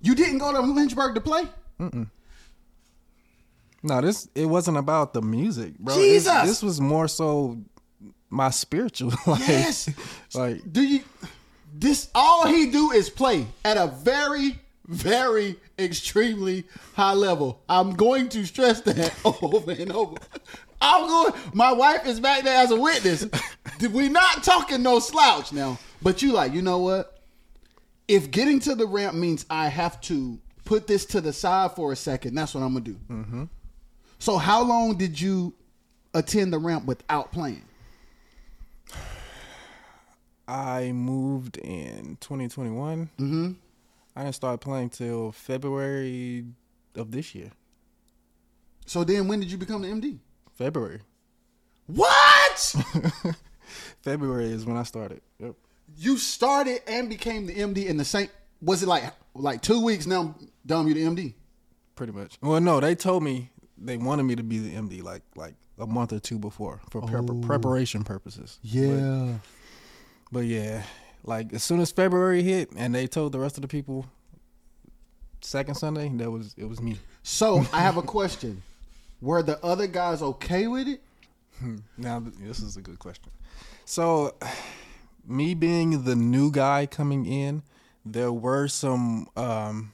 [0.00, 1.44] you didn't go to Lynchburg to play?
[3.82, 5.94] No, this it wasn't about the music, bro.
[5.94, 6.42] This- Jesus!
[6.44, 7.58] This, was more so
[8.30, 9.48] my spiritual life.
[9.48, 9.88] Yes.
[10.34, 11.00] like Do you
[11.72, 17.62] this all he do is play at a very very extremely high level.
[17.68, 20.16] I'm going to stress that over and over.
[20.80, 23.26] I'm going my wife is back there as a witness.
[23.80, 25.78] We're not talking no slouch now.
[26.02, 27.20] But you like, you know what?
[28.08, 31.92] If getting to the ramp means I have to put this to the side for
[31.92, 32.96] a second, that's what I'm gonna do.
[33.08, 33.44] Mm-hmm.
[34.18, 35.54] So how long did you
[36.14, 37.64] attend the ramp without playing?
[40.52, 43.08] I moved in 2021.
[43.18, 43.52] Mm-hmm.
[44.14, 46.44] I didn't start playing till February
[46.94, 47.50] of this year.
[48.84, 50.18] So then when did you become the MD?
[50.54, 51.00] February.
[51.86, 52.74] What?
[54.02, 55.22] February is when I started.
[55.38, 55.54] Yep.
[55.96, 58.28] you started and became the MD in the same.
[58.60, 60.34] Was it like like two weeks now?
[60.66, 61.34] Dom, you the MD.
[61.96, 62.36] Pretty much.
[62.42, 65.86] Well, no, they told me they wanted me to be the MD like like a
[65.86, 67.40] month or two before for prep- Oh.
[67.40, 68.58] preparation purposes.
[68.62, 68.88] Yeah.
[69.32, 69.48] But
[70.40, 70.82] yeah,
[71.24, 74.06] like as soon as February hit and they told the rest of the people
[75.42, 76.98] second Sunday, that was it was me.
[77.22, 78.62] So I have a question.
[79.20, 81.00] Were the other guys okay with it?
[81.96, 83.30] Now this is a good question.
[83.84, 84.34] So,
[85.26, 87.62] me being the new guy coming in,
[88.04, 89.92] there were some um,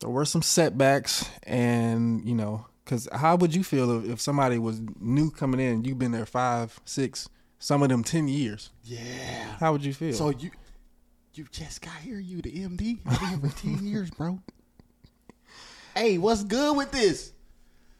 [0.00, 4.58] there were some setbacks, and you know, because how would you feel if, if somebody
[4.58, 5.84] was new coming in?
[5.84, 7.28] You've been there five, six,
[7.58, 8.70] some of them ten years.
[8.84, 9.56] Yeah.
[9.58, 10.12] How would you feel?
[10.12, 10.50] So you
[11.34, 12.18] you just got here.
[12.18, 12.98] You the MD.
[13.06, 14.38] I've been here for ten years, bro.
[15.94, 17.32] Hey, what's good with this?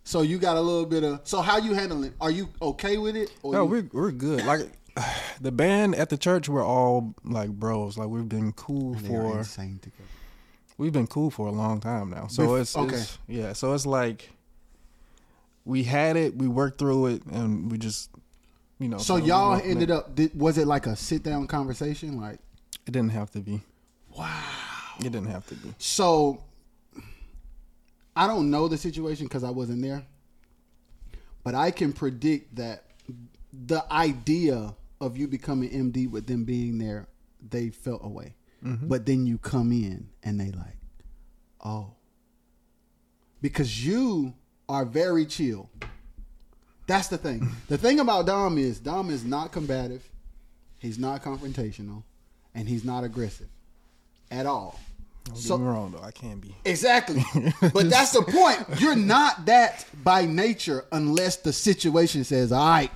[0.05, 1.21] So you got a little bit of.
[1.25, 2.15] So how you handling?
[2.21, 3.31] Are you okay with it?
[3.43, 4.45] Or no, you- we're we're good.
[4.47, 4.61] Like
[5.41, 7.99] the band at the church, we're all like bros.
[7.99, 9.45] Like we've been cool for
[10.79, 12.29] we've been cool for a long time now.
[12.29, 12.97] So Bef- it's, okay.
[12.97, 13.53] it's yeah.
[13.53, 14.31] So it's like
[15.65, 18.11] we had it, we worked through it, and we just
[18.79, 18.99] you know.
[18.99, 20.15] So y'all ended up.
[20.15, 22.21] Did, was it like a sit down conversation?
[22.21, 22.39] Like
[22.87, 23.63] It didn't have to be.
[24.17, 24.43] wow.
[25.01, 25.75] It didn't have to be.
[25.79, 26.43] So
[28.17, 30.05] I don't know the situation because I wasn't there,
[31.45, 32.85] but I can predict that
[33.53, 37.07] the idea of you becoming MD with them being there,
[37.49, 38.35] they felt away.
[38.65, 38.89] Mm-hmm.
[38.89, 40.77] But then you come in and they like,
[41.65, 41.93] oh.
[43.41, 44.35] Because you
[44.69, 45.71] are very chill.
[46.89, 47.47] That's the thing.
[47.69, 50.09] the thing about Dom is Dom is not combative,
[50.79, 52.03] he's not confrontational,
[52.55, 53.47] and he's not aggressive
[54.31, 54.81] at all.
[55.25, 56.57] Don't So- get me wrong though, I can be.
[56.65, 57.23] Exactly.
[57.75, 58.81] but that's the point.
[58.81, 62.91] You're not that by nature unless the situation says, all right,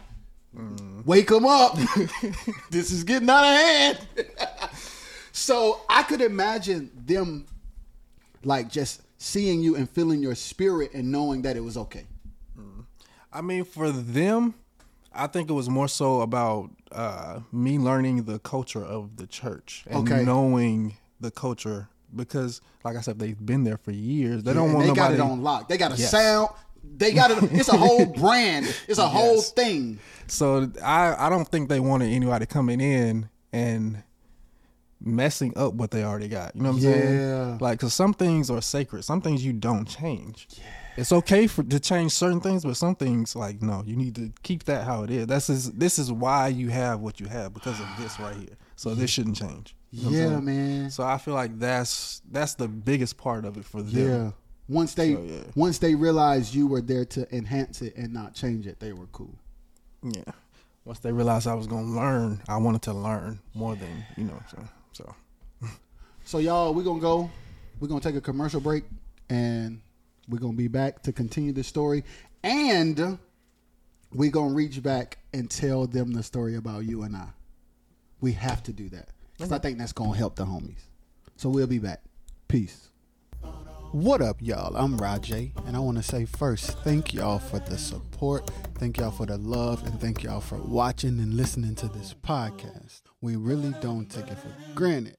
[0.57, 1.03] mm-hmm.
[1.05, 1.77] wake them up.
[2.71, 3.99] this is getting out of hand.
[5.33, 7.47] so I could imagine them
[8.43, 12.07] like just seeing you and feeling your spirit and knowing that it was okay.
[13.33, 14.55] I mean, for them,
[15.13, 19.85] I think it was more so about uh, me learning the culture of the church
[19.89, 20.25] and Okay.
[20.25, 24.43] knowing the culture because, like I said, they've been there for years.
[24.43, 25.17] They don't want they nobody.
[25.17, 25.69] got it on lock.
[25.69, 26.11] They got a Yes.
[26.11, 26.51] sound.
[26.97, 27.53] They got it.
[27.53, 28.67] It's a whole brand.
[28.89, 29.99] It's a whole thing.
[30.27, 34.03] So I, I don't think they wanted anybody coming in and
[35.01, 36.55] messing up what they already got.
[36.57, 36.91] You know what I'm Yeah.
[36.91, 37.59] saying?
[37.61, 39.05] Like, cause some things are sacred.
[39.05, 40.49] Some things you don't change.
[40.97, 44.33] It's okay for to change certain things, but some things like no, you need to
[44.43, 45.27] keep that how it is.
[45.27, 48.57] This is this is why you have what you have because of this right here.
[48.77, 49.75] So this shouldn't change.
[49.91, 50.91] You know Yeah, man.
[50.91, 54.09] So I feel like that's that's the biggest part of it for them.
[54.09, 54.31] Yeah.
[54.69, 55.43] Once they So, yeah.
[55.55, 59.07] once they realized you were there to enhance it and not change it, they were
[59.13, 59.35] cool.
[60.03, 60.33] Yeah.
[60.85, 64.43] Once they realized I was gonna learn, I wanted to learn more than you know.
[64.51, 65.15] So so
[66.25, 67.31] So y'all, we're gonna go.
[67.81, 68.85] We're gonna take a commercial break,
[69.29, 69.81] and
[70.29, 72.05] we're gonna be back to continue the story,
[72.43, 73.19] and
[74.13, 77.29] we're gonna reach back and tell them the story about you and I.
[78.21, 80.85] We have to do that because I think that's gonna help the homies.
[81.37, 82.03] So we'll be back.
[82.49, 82.89] Peace.
[83.93, 84.75] What up, y'all?
[84.75, 89.11] I'm Rajay, and I want to say first, thank y'all for the support, thank y'all
[89.11, 93.03] for the love, and thank y'all for watching and listening to this podcast.
[93.21, 95.17] We really don't take it for granted.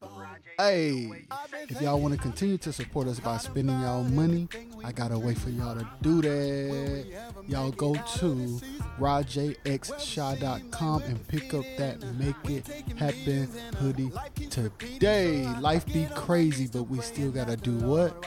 [0.63, 1.25] Hey,
[1.67, 4.47] if y'all want to continue to support us by spending y'all money,
[4.81, 7.05] I got a way for y'all to do that.
[7.49, 8.61] Y'all go to
[8.97, 12.65] rajxshaw.com and pick up that Make It
[12.97, 14.09] Happen hoodie
[14.49, 15.45] today.
[15.59, 18.25] Life be crazy, but we still got to do what?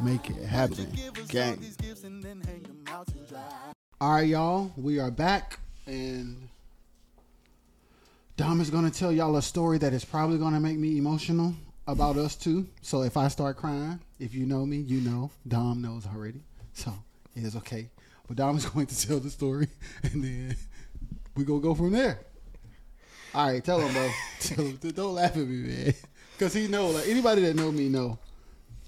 [0.00, 0.90] Make it happen.
[1.28, 1.62] Gang.
[4.00, 4.72] All right, y'all.
[4.78, 6.48] We are back, and
[8.38, 10.96] Dom is going to tell y'all a story that is probably going to make me
[10.96, 11.54] emotional
[11.86, 12.66] about us too.
[12.82, 15.30] So if I start crying, if you know me, you know.
[15.46, 16.40] Dom knows already.
[16.72, 16.92] So
[17.34, 17.88] it is okay.
[18.26, 19.68] But Dom is going to tell the story,
[20.02, 20.56] and then
[21.36, 22.20] we going to go from there.
[23.34, 24.10] All right, tell him, bro.
[24.40, 24.76] Tell him.
[24.76, 25.94] Don't laugh at me, man.
[26.38, 28.16] Because he know, like, anybody that know me know,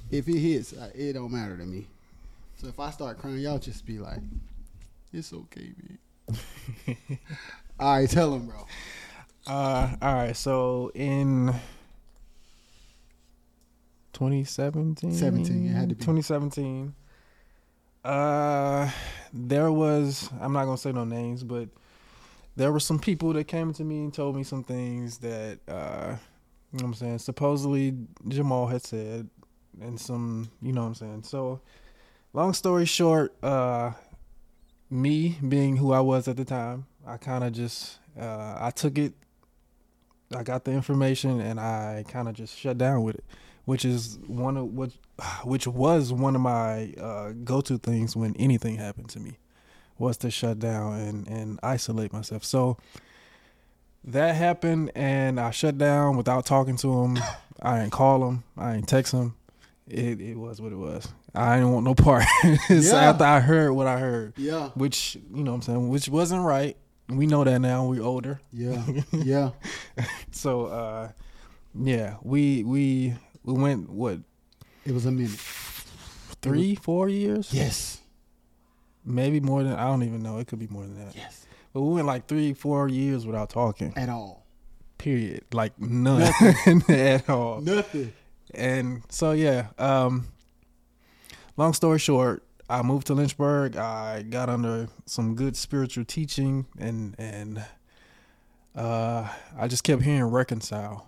[0.08, 1.86] if it hits, uh, it don't matter to me.
[2.56, 4.20] So if I start crying, y'all just be like,
[5.12, 7.18] it's okay, man.
[7.80, 8.66] All right, tell him, bro.
[9.48, 10.36] Uh, all right.
[10.36, 11.52] So in
[14.16, 16.00] 2017, 17, it had to be.
[16.00, 16.94] 2017.
[18.02, 18.90] Uh,
[19.30, 20.30] there was.
[20.40, 21.68] I'm not gonna say no names, but
[22.56, 26.16] there were some people that came to me and told me some things that, uh,
[26.72, 27.18] you know what I'm saying.
[27.18, 27.94] Supposedly
[28.28, 29.28] Jamal had said,
[29.82, 31.22] and some, you know what I'm saying.
[31.24, 31.60] So,
[32.32, 33.92] long story short, uh,
[34.88, 38.96] me being who I was at the time, I kind of just, uh, I took
[38.96, 39.12] it
[40.34, 43.24] I got the information and I kind of just shut down with it,
[43.66, 44.90] which is one of what,
[45.44, 49.38] which was one of my uh, go-to things when anything happened to me,
[49.98, 52.42] was to shut down and and isolate myself.
[52.44, 52.78] So
[54.04, 57.18] that happened, and I shut down without talking to him.
[57.60, 58.44] I didn't call him.
[58.56, 59.34] I didn't text him.
[59.88, 61.08] It it was what it was.
[61.34, 62.24] I didn't want no part.
[62.70, 62.94] Yeah.
[63.10, 64.70] after I heard what I heard, Yeah.
[64.74, 66.76] which you know what I'm saying, which wasn't right.
[67.08, 67.86] We know that now.
[67.86, 68.40] We're older.
[68.52, 68.82] Yeah.
[69.12, 69.50] Yeah.
[70.32, 71.08] So uh
[71.78, 73.14] yeah, we we
[73.46, 74.18] we went what
[74.84, 75.30] It was a minute.
[76.42, 77.52] three, four years?
[77.52, 78.00] Yes.
[79.04, 80.38] Maybe more than I don't even know.
[80.38, 81.14] It could be more than that.
[81.16, 81.46] Yes.
[81.72, 83.92] But we went like three, four years without talking.
[83.96, 84.44] At all.
[84.98, 85.44] Period.
[85.52, 86.22] Like none
[86.88, 87.60] at all.
[87.60, 88.12] Nothing.
[88.54, 90.28] And so yeah, um
[91.56, 93.76] long story short, I moved to Lynchburg.
[93.76, 97.64] I got under some good spiritual teaching and and
[98.74, 101.06] uh I just kept hearing reconcile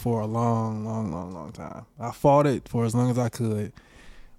[0.00, 1.84] for a long, long, long, long time.
[1.98, 3.72] I fought it for as long as I could.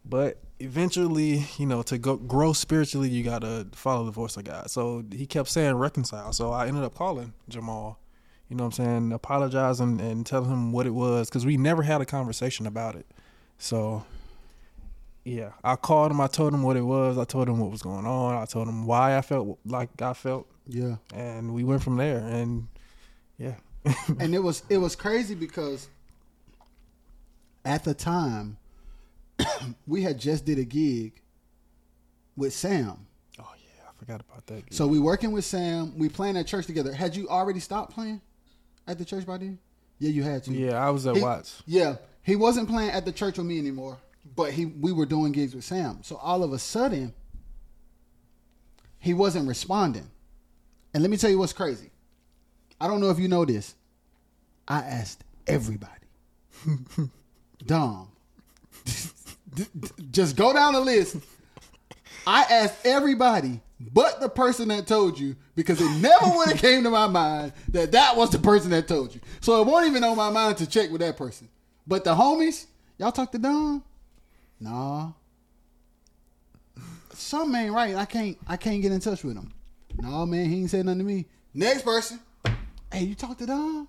[0.03, 4.71] But eventually, you know, to go grow spiritually, you gotta follow the voice of God.
[4.71, 6.33] So he kept saying reconcile.
[6.33, 7.99] So I ended up calling Jamal,
[8.49, 11.83] you know what I'm saying, apologizing and telling him what it was because we never
[11.83, 13.05] had a conversation about it.
[13.59, 14.03] So
[15.23, 16.19] yeah, I called him.
[16.19, 17.19] I told him what it was.
[17.19, 18.33] I told him what was going on.
[18.41, 20.95] I told him why I felt like I felt, Yeah.
[21.13, 22.17] and we went from there.
[22.17, 22.67] And
[23.37, 23.55] Yeah.
[24.19, 25.87] and it was it was crazy because
[27.65, 28.57] at the time
[29.87, 31.21] we had just did a gig
[32.35, 33.07] with Sam.
[33.39, 34.73] Oh yeah, I forgot about that.
[34.73, 35.97] So we working with Sam.
[35.97, 36.91] We playing at church together.
[36.93, 38.21] Had you already stopped playing
[38.87, 39.59] at the church by then?
[39.99, 40.51] Yeah, you had to.
[40.53, 41.61] yeah, I was at He- Watts.
[41.65, 43.97] Yeah, he wasn't playing at the church with me anymore,
[44.35, 45.99] but he we were doing gigs with Sam.
[46.03, 47.13] So all of a sudden,
[48.97, 50.09] he wasn't responding.
[50.93, 51.90] And let me tell you what's crazy.
[52.81, 53.75] I don't know if you know this.
[54.67, 55.91] I asked everybody.
[57.65, 58.09] Dom,
[60.11, 61.17] just go down the list.
[62.25, 63.61] I asked everybody
[63.93, 67.53] but the person that told you because it never would have came to my mind
[67.69, 69.21] that that was the person that told you.
[69.39, 71.49] So it won't even on my mind to check with that person.
[71.87, 72.65] But the homies,
[72.97, 73.83] y'all talk to Dom?
[74.59, 75.11] Nah.
[77.13, 77.95] Something ain't right.
[77.95, 79.51] I can't I can't get in touch with him.
[79.97, 81.25] No man, he ain't said nothing to me.
[81.53, 82.19] Next person.
[82.91, 83.87] Hey, you talk to Dom?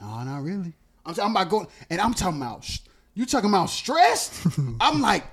[0.00, 0.72] No, not really.
[1.06, 2.68] I'm talking about going, and I'm talking about
[3.14, 4.46] you talking about stressed.
[4.80, 5.24] I'm like,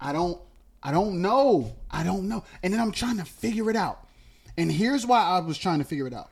[0.00, 0.40] I don't,
[0.82, 4.06] I don't know, I don't know, and then I'm trying to figure it out.
[4.56, 6.30] And here's why I was trying to figure it out.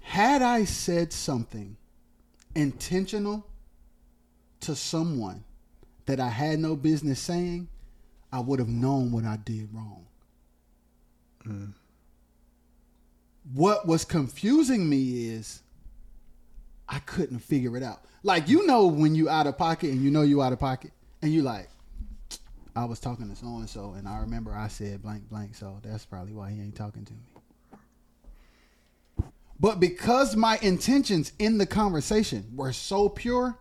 [0.00, 1.76] Had I said something
[2.54, 3.46] intentional
[4.60, 5.44] to someone
[6.06, 7.68] that I had no business saying,
[8.32, 10.06] I would have known what I did wrong.
[11.46, 11.72] Mm.
[13.52, 15.62] What was confusing me is
[16.88, 18.04] I couldn't figure it out.
[18.22, 20.92] Like you know when you out of pocket and you know you out of pocket
[21.22, 21.68] and you like
[22.74, 25.78] I was talking to so and so and I remember I said blank blank so
[25.82, 27.20] that's probably why he ain't talking to me.
[29.58, 33.56] But because my intentions in the conversation were so pure,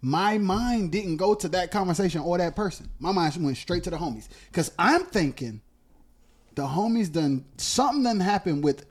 [0.00, 2.90] my mind didn't go to that conversation or that person.
[2.98, 4.28] My mind went straight to the homies.
[4.52, 5.60] Cause I'm thinking
[6.54, 8.86] the homies done something done happened with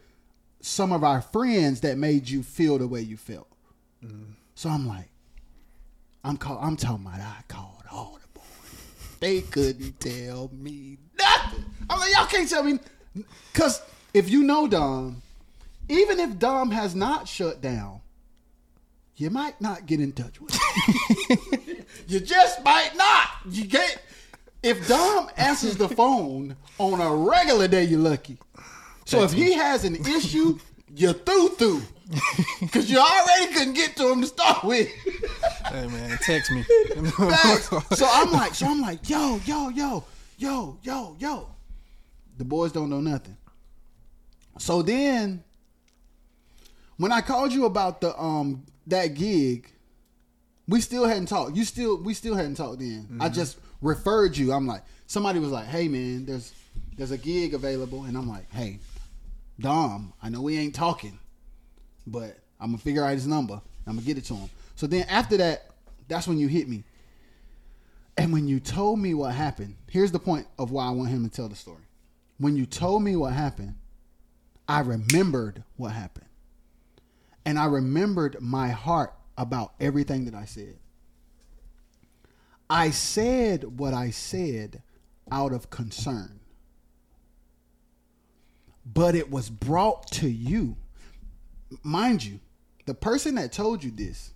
[0.61, 3.47] some of our friends that made you feel the way you felt.
[4.55, 5.09] So I'm like,
[6.23, 9.17] I'm call, I'm talking about I called all the boys.
[9.19, 11.65] They couldn't tell me nothing.
[11.89, 12.79] I'm like, y'all can't tell me
[13.53, 13.81] cause
[14.13, 15.21] if you know Dom,
[15.87, 18.01] even if Dom has not shut down,
[19.15, 21.85] you might not get in touch with him.
[22.07, 23.27] you just might not.
[23.49, 24.01] You get
[24.61, 28.37] if Dom answers the phone on a regular day, you're lucky.
[29.05, 30.59] So if he has an issue,
[30.95, 31.81] you're through through.
[32.71, 34.89] Cause you already couldn't get to him to start with.
[35.67, 36.63] Hey man, text me.
[37.11, 37.69] Facts.
[37.97, 40.03] so I'm like, so I'm like, yo, yo, yo,
[40.37, 41.47] yo, yo, yo.
[42.37, 43.37] The boys don't know nothing.
[44.57, 45.43] So then,
[46.97, 49.71] when I called you about the um that gig,
[50.67, 51.55] we still hadn't talked.
[51.55, 53.17] You still we still hadn't talked then.
[53.19, 54.51] I just referred you.
[54.51, 56.53] I'm like, somebody was like, hey man, there's
[56.97, 58.79] there's a gig available, and I'm like, hey,
[59.59, 61.17] Dom, I know we ain't talking,
[62.05, 63.61] but I'm gonna figure out his number.
[63.87, 64.49] I'm gonna get it to him.
[64.75, 65.71] So then after that,
[66.07, 66.83] that's when you hit me.
[68.17, 71.23] And when you told me what happened, here's the point of why I want him
[71.27, 71.83] to tell the story.
[72.37, 73.75] When you told me what happened,
[74.67, 76.27] I remembered what happened.
[77.45, 80.78] And I remembered my heart about everything that I said.
[82.69, 84.83] I said what I said
[85.31, 86.39] out of concern.
[88.85, 90.77] But it was brought to you.
[91.83, 92.39] Mind you,
[92.85, 94.33] the person that told you this,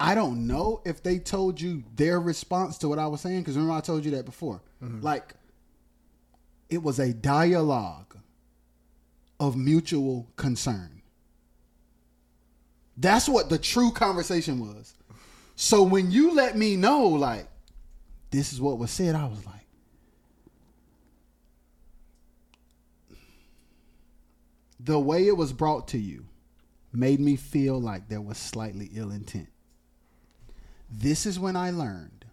[0.00, 3.56] I don't know if they told you their response to what I was saying, because
[3.56, 4.62] remember I told you that before.
[4.82, 5.02] Mm-hmm.
[5.02, 5.34] Like,
[6.68, 8.16] it was a dialogue
[9.40, 11.02] of mutual concern.
[12.96, 14.94] That's what the true conversation was.
[15.60, 17.48] So when you let me know, like,
[18.30, 19.66] this is what was said, I was like,
[24.78, 26.26] the way it was brought to you
[26.92, 29.48] made me feel like there was slightly ill intent.
[30.88, 32.24] This is when I learned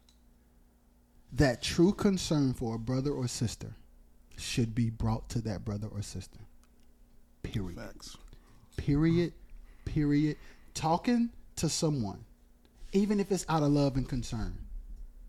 [1.33, 3.73] that true concern for a brother or sister
[4.37, 6.41] should be brought to that brother or sister.
[7.41, 7.79] Period.
[7.79, 8.17] Facts.
[8.77, 9.33] Period.
[9.83, 10.37] Period.
[10.75, 12.23] Talking to someone,
[12.95, 14.57] even if it's out of love and concern,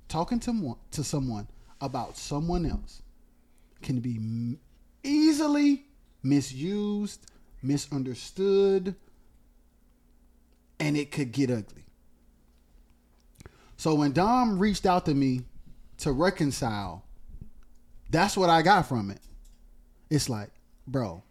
[0.09, 1.49] talking to mo- to someone
[1.81, 3.03] about someone else
[3.83, 4.61] can be m-
[5.03, 5.85] easily
[6.23, 7.27] misused,
[7.63, 8.95] misunderstood,
[10.79, 11.85] and it could get ugly.
[13.77, 15.43] So when Dom reached out to me
[15.99, 17.05] to reconcile,
[18.11, 19.21] that's what I got from it.
[20.09, 20.51] It's like,
[20.87, 21.25] bro,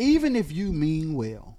[0.00, 1.56] even if you mean well,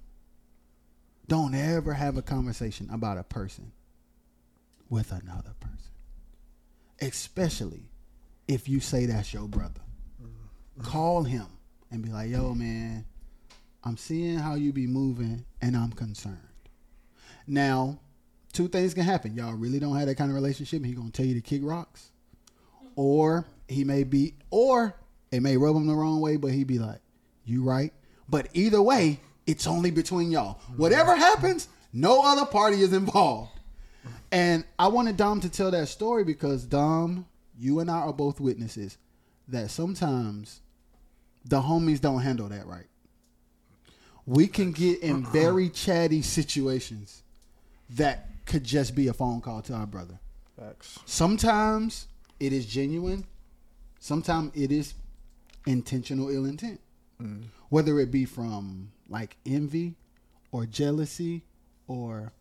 [1.30, 3.72] don't ever have a conversation about a person
[4.90, 5.92] with another person.
[7.02, 7.90] Especially
[8.48, 9.82] if you say that's your brother.
[10.22, 10.84] Mm-hmm.
[10.84, 11.48] Call him
[11.92, 13.06] and be like, "Yo, man,
[13.84, 16.38] I'm seeing how you be moving, and I'm concerned."
[17.48, 18.00] Now,
[18.54, 19.36] two things can happen.
[19.36, 20.78] Y'all really don't have that kind of relationship.
[20.78, 22.12] and He gonna tell you to kick rocks,
[22.96, 24.96] or he may be, or
[25.32, 27.02] it may rub him the wrong way, but he be like,
[27.44, 27.94] "You right."
[28.28, 30.60] But either way, it's only between y'all.
[30.76, 31.22] Whatever mm-hmm.
[31.22, 33.52] happens, no other party is involved.
[34.32, 37.26] And I wanted Dom to tell that story because Dom,
[37.58, 38.98] you and I are both witnesses
[39.48, 40.62] that sometimes
[41.46, 42.88] the homies don't handle that right.
[44.26, 45.32] We can get in uh-huh.
[45.32, 47.24] very chatty situations
[47.92, 50.20] that could just be a phone call to our brother.
[50.58, 51.00] Facts.
[51.06, 52.08] Sometimes
[52.40, 53.26] it is genuine.
[54.00, 54.96] Sometimes it is
[55.66, 56.80] intentional ill intent.
[57.22, 57.44] Mm.
[57.70, 59.96] Whether it be from like envy
[60.52, 61.44] or jealousy
[61.88, 62.32] or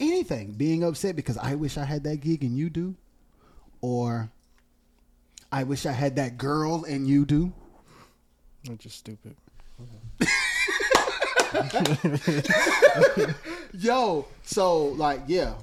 [0.00, 2.94] anything, being upset because I wish I had that gig and you do,
[3.80, 4.30] or
[5.50, 7.52] I wish I had that girl and you do.
[8.66, 9.36] Which is stupid.
[13.72, 15.54] Yo, so like yeah.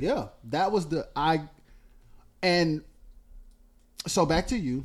[0.00, 1.42] Yeah, that was the I
[2.42, 2.82] and
[4.06, 4.84] so back to you.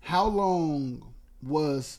[0.00, 1.02] How long
[1.42, 1.98] was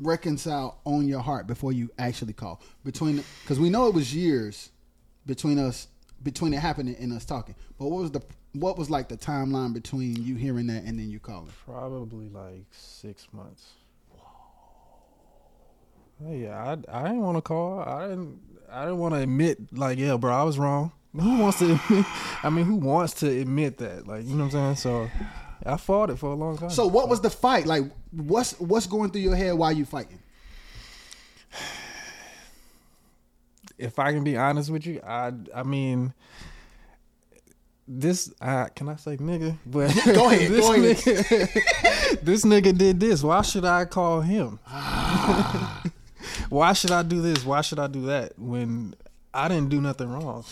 [0.00, 4.70] reconcile on your heart before you actually call between because we know it was years
[5.26, 5.88] between us
[6.22, 8.22] between it happening and us talking but what was the
[8.52, 12.64] what was like the timeline between you hearing that and then you calling Probably like
[12.70, 13.72] six months.
[16.24, 17.80] Oh, yeah, I I didn't want to call.
[17.80, 18.40] I didn't
[18.70, 20.92] I didn't want to admit like yeah, bro, I was wrong.
[21.12, 22.06] Who wants to admit?
[22.42, 24.06] I mean, who wants to admit that?
[24.06, 25.08] Like you know what I'm saying?
[25.08, 25.10] So
[25.68, 26.70] I fought it for a long time.
[26.70, 30.18] so what was the fight like what's what's going through your head while you fighting
[33.78, 36.12] if I can be honest with you, I I mean
[37.86, 39.56] this uh, can I say nigga?
[39.66, 40.96] But Go ahead, this go ahead.
[40.96, 43.22] Nigga, this nigga did this.
[43.22, 44.58] Why should I call him?
[46.50, 47.44] Why should I do this?
[47.44, 48.94] Why should I do that when
[49.32, 50.44] I didn't do nothing wrong?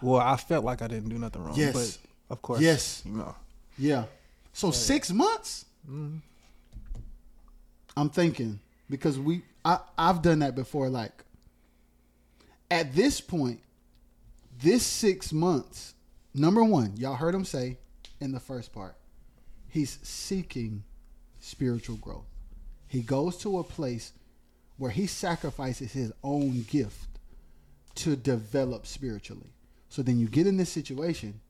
[0.00, 1.54] Well, I felt like I didn't do nothing wrong.
[1.56, 1.72] Yes.
[1.74, 1.98] But
[2.34, 3.02] of course, Yes.
[3.04, 3.34] you know.
[3.78, 4.04] Yeah.
[4.52, 5.64] So six months.
[5.88, 6.18] Mm-hmm.
[7.96, 10.88] I'm thinking because we I I've done that before.
[10.88, 11.24] Like
[12.70, 13.60] at this point,
[14.60, 15.94] this six months.
[16.34, 17.76] Number one, y'all heard him say
[18.20, 18.94] in the first part,
[19.68, 20.82] he's seeking
[21.40, 22.24] spiritual growth.
[22.88, 24.12] He goes to a place
[24.78, 27.06] where he sacrifices his own gift
[27.96, 29.52] to develop spiritually.
[29.88, 31.40] So then you get in this situation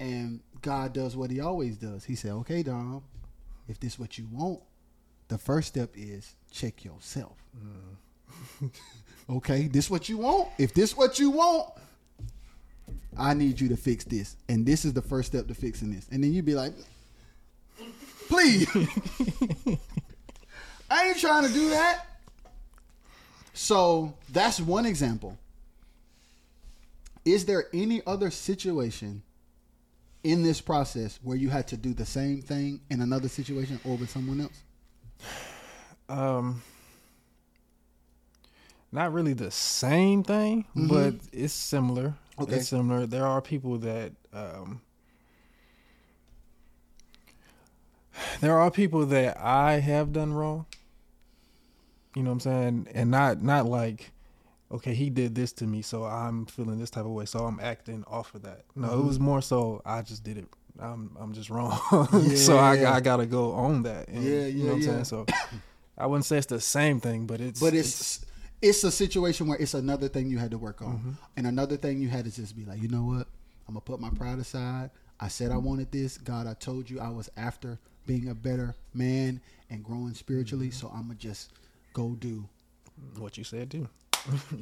[0.00, 2.04] and God does what he always does.
[2.04, 3.02] He said, Okay, Dom,
[3.68, 4.60] if this what you want,
[5.28, 7.36] the first step is check yourself.
[8.62, 8.70] Mm.
[9.30, 10.48] okay, this what you want?
[10.58, 11.70] If this what you want,
[13.16, 14.36] I need you to fix this.
[14.48, 16.06] And this is the first step to fixing this.
[16.10, 16.72] And then you'd be like,
[18.28, 18.68] please.
[20.90, 22.06] I ain't trying to do that.
[23.52, 25.36] So that's one example.
[27.24, 29.22] Is there any other situation
[30.24, 33.96] in this process where you had to do the same thing in another situation or
[33.96, 34.62] with someone else?
[36.08, 36.62] Um,
[38.90, 42.14] not really the same thing, but it's similar.
[42.40, 42.56] Okay.
[42.56, 43.06] It's similar.
[43.06, 44.80] There are people that um,
[48.40, 50.66] there are people that I have done wrong.
[52.14, 52.88] You know what I'm saying?
[52.94, 54.12] And not not like
[54.70, 57.60] okay, he did this to me, so I'm feeling this type of way, so I'm
[57.60, 58.62] acting off of that.
[58.74, 60.46] No, it was more so I just did it.
[60.80, 61.72] I'm I'm just wrong.
[62.36, 62.92] so I Yeah.
[62.92, 64.08] I gotta go on that.
[64.08, 64.86] And, Yeah, You yeah, know what I'm yeah.
[64.86, 65.04] saying?
[65.04, 65.26] So
[65.96, 68.24] I wouldn't say it's the same thing, but it's But it's
[68.60, 70.98] it's a situation where it's another thing you had to work on.
[70.98, 71.10] Mm-hmm.
[71.36, 73.26] And another thing you had to just be like, you know what?
[73.66, 74.90] I'm gonna put my pride aside.
[75.20, 76.16] I said I wanted this.
[76.18, 79.40] God, I told you I was after being a better man
[79.70, 80.68] and growing spiritually.
[80.68, 80.86] Mm-hmm.
[80.86, 81.52] So I'm gonna just
[81.92, 82.48] go do.
[83.16, 83.88] what you said too.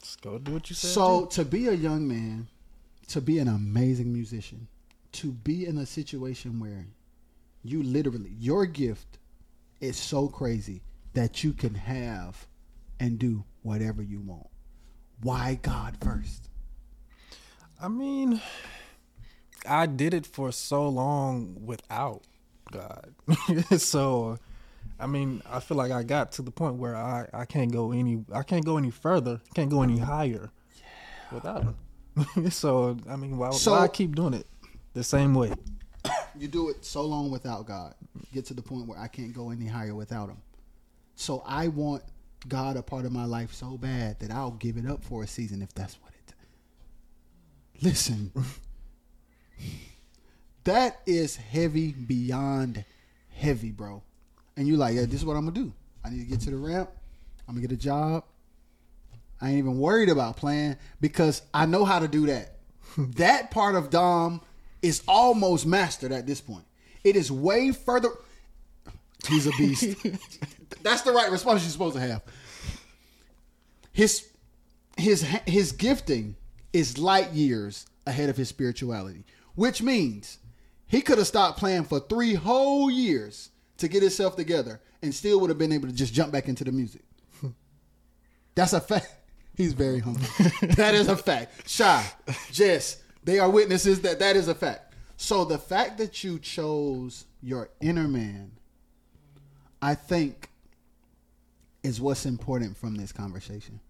[0.00, 0.90] Just go do what you said.
[0.90, 2.48] So to be a young man,
[3.08, 4.68] to be an amazing musician,
[5.12, 6.86] to be in a situation where
[7.62, 9.18] you literally your gift
[9.80, 10.82] is so crazy
[11.14, 12.46] that you can have
[12.98, 14.48] and do whatever you want.
[15.20, 16.48] Why God first?
[17.80, 18.40] I mean,
[19.68, 22.22] I did it for so long without
[22.70, 23.14] God.
[23.78, 24.38] so,
[25.02, 27.92] I mean, I feel like I got to the point where I, I can't go
[27.92, 31.34] any I can't go any further, can't go any higher yeah.
[31.34, 32.50] without him.
[32.50, 34.46] so, I mean, why, So- why keep doing it
[34.94, 35.52] the same way?
[36.34, 37.94] You do it so long without God.
[38.32, 40.38] Get to the point where I can't go any higher without him.
[41.14, 42.02] So I want
[42.48, 45.26] God a part of my life so bad that I'll give it up for a
[45.26, 46.34] season if that's what it.
[47.82, 48.32] Listen.
[50.64, 52.84] That is heavy beyond
[53.30, 54.04] heavy, bro.
[54.56, 55.72] And you're like, yeah, this is what I'm gonna do.
[56.04, 56.90] I need to get to the ramp.
[57.48, 58.24] I'm gonna get a job.
[59.40, 62.56] I ain't even worried about playing because I know how to do that.
[63.16, 64.40] that part of Dom
[64.82, 66.64] is almost mastered at this point.
[67.04, 68.10] It is way further.
[69.28, 69.96] He's a beast.
[70.82, 72.22] That's the right response you're supposed to have.
[73.92, 74.28] His
[74.96, 76.36] his his gifting
[76.72, 79.24] is light years ahead of his spirituality,
[79.54, 80.38] which means
[80.86, 83.50] he could have stopped playing for three whole years
[83.82, 86.62] to get himself together and still would have been able to just jump back into
[86.62, 87.02] the music.
[88.54, 89.12] That's a fact.
[89.56, 90.22] He's very humble.
[90.76, 91.68] that is a fact.
[91.68, 92.04] Shy,
[92.50, 94.94] Jess, they are witnesses that that is a fact.
[95.16, 98.52] So the fact that you chose your inner man,
[99.82, 100.48] I think,
[101.82, 103.80] is what's important from this conversation.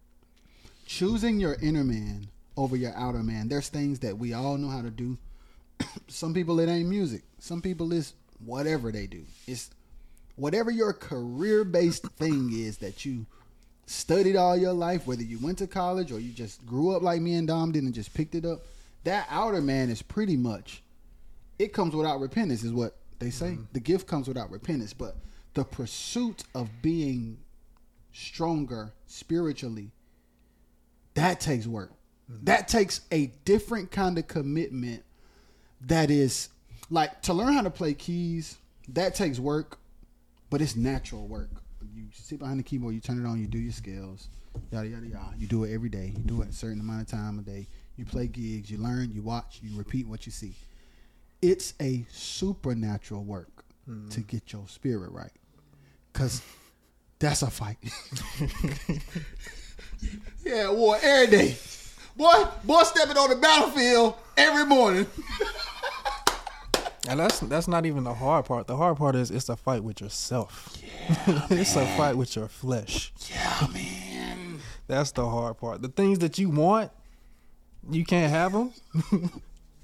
[0.86, 3.49] Choosing your inner man over your outer man.
[3.49, 5.16] There's things that we all know how to do.
[6.09, 7.22] Some people it ain't music.
[7.38, 8.14] Some people it's
[8.45, 9.24] whatever they do.
[9.47, 9.70] It's
[10.37, 13.26] whatever your career based thing is that you
[13.87, 17.20] studied all your life, whether you went to college or you just grew up like
[17.20, 18.61] me and Dom did and just picked it up,
[19.05, 20.83] that outer man is pretty much
[21.59, 23.53] it comes without repentance, is what they say.
[23.53, 23.64] Mm-hmm.
[23.72, 25.16] The gift comes without repentance, but
[25.55, 27.39] the pursuit of being
[28.12, 29.91] stronger spiritually,
[31.14, 31.93] that takes work.
[32.30, 32.45] Mm-hmm.
[32.45, 35.05] That takes a different kind of commitment
[35.83, 36.49] that is
[36.91, 38.59] like to learn how to play keys,
[38.89, 39.78] that takes work,
[40.53, 41.48] but it's natural work.
[41.94, 44.28] You sit behind the keyboard, you turn it on, you do your scales,
[44.70, 45.34] yada yada yada.
[45.38, 46.12] You do it every day.
[46.14, 47.66] You do it a certain amount of time a day.
[47.96, 50.55] You play gigs, you learn, you watch, you repeat what you see.
[51.40, 54.20] It's a supernatural work to mm-hmm.
[54.28, 55.32] get your spirit right.
[56.12, 56.42] Cause
[57.18, 57.78] that's a fight.
[60.44, 61.57] yeah, war every day.
[62.14, 65.07] Boy, boy stepping on the battlefield every morning.
[67.09, 68.68] And that's that's not even the hard part.
[68.68, 70.76] The hard part is it's a fight with yourself.
[71.50, 73.12] it's a fight with your flesh.
[73.28, 74.61] Yeah, man.
[74.86, 75.82] That's the hard part.
[75.82, 76.92] The things that you want,
[77.90, 78.72] you can't have them.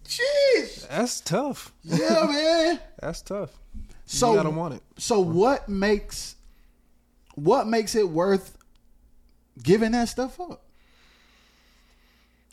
[0.06, 0.88] Jeez.
[0.88, 1.72] That's tough.
[1.82, 2.80] Yeah, man.
[3.00, 3.50] That's tough.
[4.06, 4.82] So you gotta want it.
[4.96, 6.36] So what makes
[7.34, 8.56] what makes it worth
[9.60, 10.62] giving that stuff up?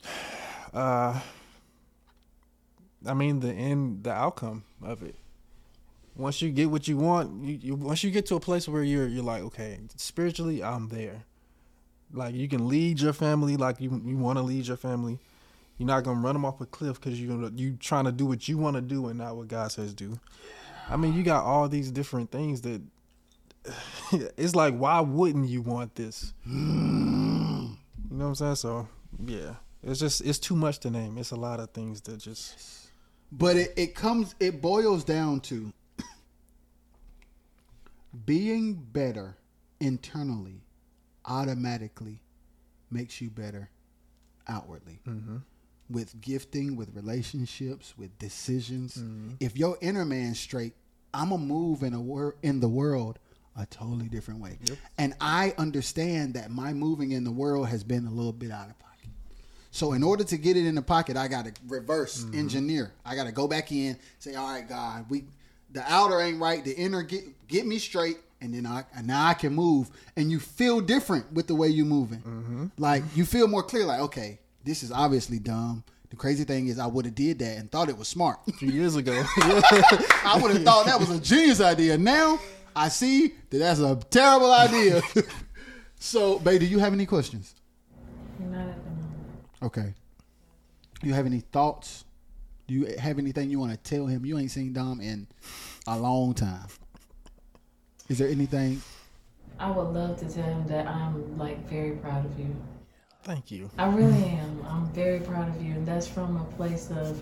[0.74, 1.18] Uh,
[3.06, 5.16] I mean the end, the outcome of it.
[6.16, 8.84] Once you get what you want, you, you once you get to a place where
[8.84, 11.24] you're you're like, okay, spiritually, I'm there.
[12.14, 15.20] Like you can lead your family like you you want to lead your family.
[15.78, 18.48] You're not gonna run them off a cliff because you you trying to do what
[18.48, 20.20] you want to do and not what God says do.
[20.90, 22.82] I mean, you got all these different things that
[24.38, 26.34] it's like, why wouldn't you want this?
[28.12, 28.56] You know what I'm saying?
[28.56, 28.88] So
[29.26, 31.18] yeah, it's just it's too much to name.
[31.18, 32.85] It's a lot of things that just
[33.32, 35.74] But it, it comes it boils down to
[38.26, 39.38] being better
[39.80, 40.62] internally
[41.26, 42.22] automatically
[42.92, 43.70] makes you better
[44.48, 45.00] outwardly.
[45.08, 45.38] Mm-hmm.
[45.90, 48.96] With gifting, with relationships, with decisions.
[48.98, 49.36] Mm-hmm.
[49.40, 50.74] If your inner man's straight,
[51.14, 53.20] I'm gonna move in a wor- in the world
[53.58, 54.58] a totally different way.
[54.98, 58.70] And I understand that my moving in the world has been a little bit out
[58.70, 58.76] of.
[59.76, 62.94] So in order to get it in the pocket, I got to reverse engineer.
[63.06, 65.26] I got to go back in, say, "All right, God, we
[65.70, 69.28] the outer ain't right, the inner get get me straight, and then I and now
[69.28, 72.20] I can move." And you feel different with the way you're moving.
[72.20, 72.66] Mm-hmm.
[72.78, 73.84] Like you feel more clear.
[73.84, 75.84] Like, okay, this is obviously dumb.
[76.10, 78.40] The crazy thing is, I would have did that and thought it was smart.
[78.48, 79.12] a few years ago.
[79.38, 81.98] I would have thought that was a genius idea.
[81.98, 82.40] Now
[82.78, 85.02] I see that that's a terrible idea.
[86.00, 87.56] so, babe, do you have any questions?
[88.40, 88.85] Not at the moment.
[89.66, 89.96] Okay.
[91.02, 92.06] You have any thoughts?
[92.68, 94.26] Do you have anything you want to tell him?
[94.26, 95.28] You ain't seen Dom in
[95.88, 96.68] a long time.
[98.08, 98.82] Is there anything?
[99.60, 102.56] I would love to tell him that I'm like very proud of you.
[103.24, 103.72] Thank you.
[103.80, 104.64] I really am.
[104.70, 107.22] I'm very proud of you, and that's from a place of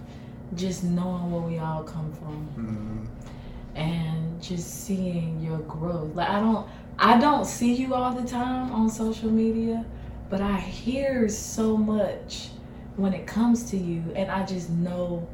[0.56, 3.78] just knowing where we all come from, mm-hmm.
[3.78, 6.14] and just seeing your growth.
[6.14, 6.68] Like I don't,
[7.00, 9.86] I don't see you all the time on social media,
[10.34, 12.50] but I hear so much
[12.96, 15.28] when it comes to you, and I just know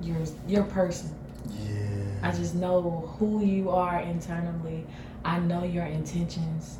[0.00, 1.12] your your person.
[1.50, 2.28] Yeah.
[2.28, 4.86] I just know who you are internally.
[5.24, 6.78] I know your intentions,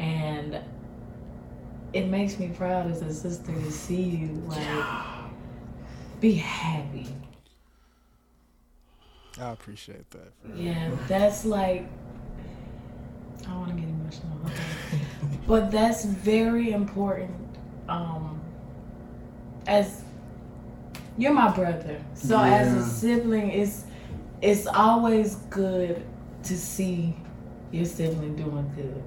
[0.00, 0.58] and
[1.92, 4.84] it makes me proud as a sister to see you like
[6.18, 7.06] be happy.
[9.40, 10.32] I appreciate that.
[10.56, 11.86] Yeah, that's like
[13.42, 14.71] I don't want to get emotional, okay.
[15.46, 17.58] But that's very important.
[17.88, 18.40] Um,
[19.66, 20.02] as
[21.18, 22.00] you're my brother.
[22.14, 23.84] So as a sibling, it's
[24.40, 26.04] it's always good
[26.44, 27.14] to see
[27.70, 29.02] your sibling doing good.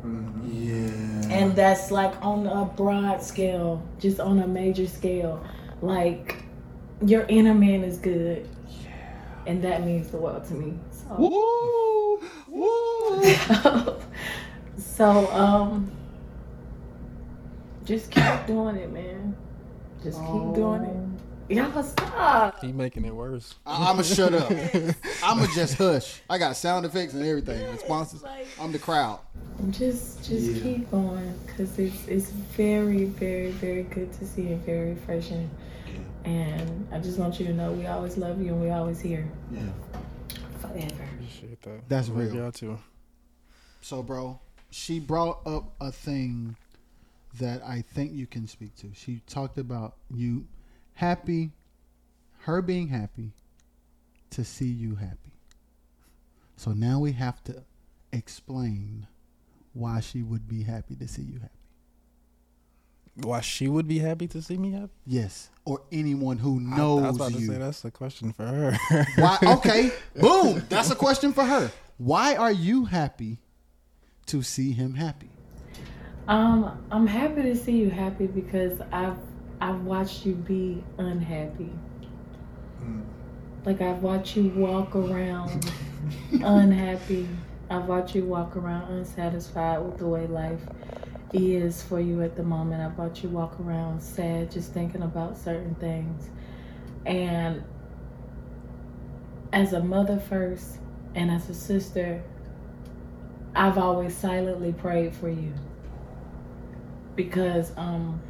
[0.51, 1.35] Yeah.
[1.35, 5.43] And that's like on a broad scale, just on a major scale.
[5.81, 6.43] Like
[7.05, 8.47] your inner man is good.
[8.67, 8.89] Yeah.
[9.47, 10.79] And that means the world to me.
[10.91, 12.19] So Woo!
[12.49, 13.95] Woo!
[14.77, 15.91] so um
[17.85, 19.35] just keep doing it, man.
[20.03, 20.95] Just keep doing it.
[20.95, 21.11] Oh.
[21.47, 22.59] Y'all stop.
[22.61, 23.53] He making it worse.
[23.67, 24.51] I- I'ma shut up.
[25.23, 26.21] I'ma just hush.
[26.27, 27.63] I got sound effects and everything.
[27.71, 28.23] Responses.
[28.59, 29.19] I'm the crowd.
[29.69, 30.63] Just just Yeah.
[30.63, 35.49] keep going because it's it's very very very good to see and very refreshing.
[36.23, 39.27] And I just want you to know we always love you and we always here
[39.51, 39.59] Yeah.
[40.59, 41.07] forever.
[41.39, 41.87] Shit, that.
[41.87, 42.33] That's real.
[42.33, 42.79] Y'all too.
[43.81, 44.39] So, bro,
[44.71, 46.55] she brought up a thing
[47.39, 48.91] that I think you can speak to.
[48.93, 50.47] She talked about you
[50.93, 51.51] happy,
[52.39, 53.31] her being happy
[54.31, 55.33] to see you happy.
[56.57, 57.63] So now we have to
[58.11, 59.07] explain
[59.73, 61.51] why she would be happy to see you happy.
[63.21, 64.91] Why she would be happy to see me happy?
[65.05, 68.45] Yes, or anyone who I- knows I, was about to say that's a question for
[68.45, 68.77] her.
[69.15, 69.37] Why?
[69.41, 70.63] Okay, boom.
[70.69, 71.71] That's a question for her.
[71.97, 73.39] Why are you happy
[74.27, 75.29] to see him happy?
[76.27, 79.17] Um, I'm happy to see you happy because I've
[79.61, 81.69] I've watched you be unhappy.
[83.63, 85.71] Like I've watched you walk around
[86.31, 87.27] unhappy.
[87.69, 90.61] I've watched you walk around unsatisfied with the way life
[91.31, 92.81] is for you at the moment.
[92.81, 96.29] I've watched you walk around sad, just thinking about certain things.
[97.05, 97.63] And
[99.53, 100.77] as a mother first
[101.13, 102.23] and as a sister,
[103.55, 105.53] I've always silently prayed for you
[107.15, 108.21] because um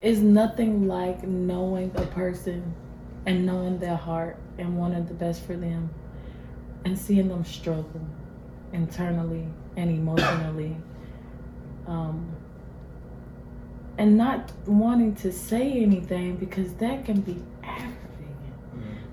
[0.00, 2.74] it's nothing like knowing a person
[3.24, 5.90] and knowing their heart and wanting the best for them
[6.84, 8.06] and seeing them struggle
[8.72, 9.46] internally
[9.76, 10.76] and emotionally
[11.86, 12.30] um
[13.98, 17.42] and not wanting to say anything because that can be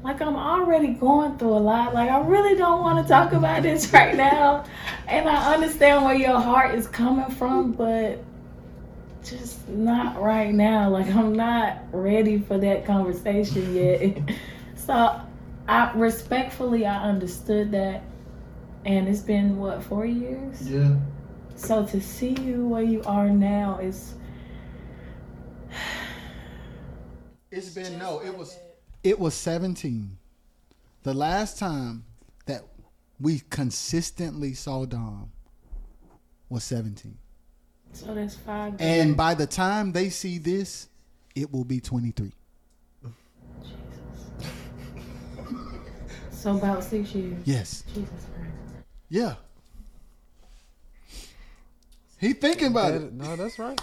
[0.04, 1.94] like I'm already going through a lot.
[1.94, 4.66] Like I really don't want to talk about this right now.
[5.08, 8.24] And I understand where your heart is coming from, but
[9.24, 10.90] just not right now.
[10.90, 14.18] Like I'm not ready for that conversation yet.
[14.76, 15.22] so
[15.68, 18.04] I respectfully I understood that.
[18.86, 20.70] And it's been what, four years?
[20.70, 20.98] Yeah.
[21.56, 24.16] So to see you where you are now is
[27.52, 28.20] It's been no.
[28.20, 28.58] It was
[29.04, 30.18] it was 17.
[31.04, 32.06] The last time
[32.46, 32.64] that
[33.20, 35.32] we consistently saw Dom
[36.50, 37.18] was 17.
[37.94, 40.88] so that's five And by the time they see this,
[41.36, 42.32] it will be 23.
[43.62, 43.74] Jesus.
[46.32, 47.42] so about six years.
[47.46, 47.84] Yes.
[47.94, 48.86] Jesus Christ.
[49.10, 49.36] Yeah.
[52.24, 53.12] He thinking about it.
[53.12, 53.78] No, that's right.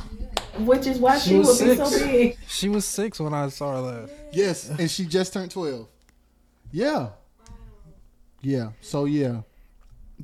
[0.60, 2.38] Which is why she, She would was be so big.
[2.48, 4.12] She was six when I saw her last.
[4.32, 5.86] Yes, and she just turned 12.
[6.72, 7.10] Yeah.
[8.40, 8.70] Yeah.
[8.80, 9.42] So yeah.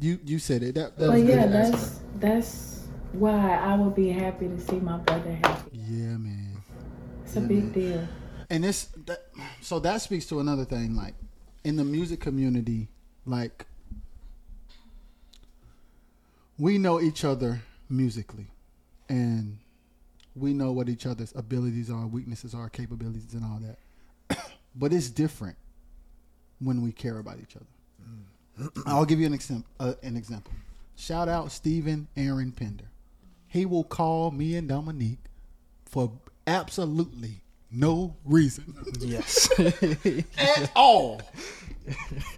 [0.00, 0.74] You you said it.
[0.76, 1.28] That, that But was good.
[1.28, 5.70] yeah, that's that's why I would be happy to see my brother happy.
[5.72, 6.56] Yeah, man.
[7.24, 8.06] It's a big deal.
[8.48, 9.26] and this that,
[9.60, 11.14] so that speaks to another thing like
[11.64, 12.88] in the music community
[13.26, 13.66] like
[16.58, 18.46] we know each other musically
[19.08, 19.58] and
[20.34, 24.38] we know what each other's abilities are weaknesses are capabilities and all that
[24.74, 25.56] but it's different
[26.58, 27.66] when we care about each other
[28.86, 30.52] i'll give you an example uh, an example
[30.96, 32.84] shout out stephen aaron pender
[33.46, 35.18] he will call me and dominique
[35.84, 36.10] for
[36.46, 39.48] absolutely no reason Yes.
[40.38, 41.20] at all.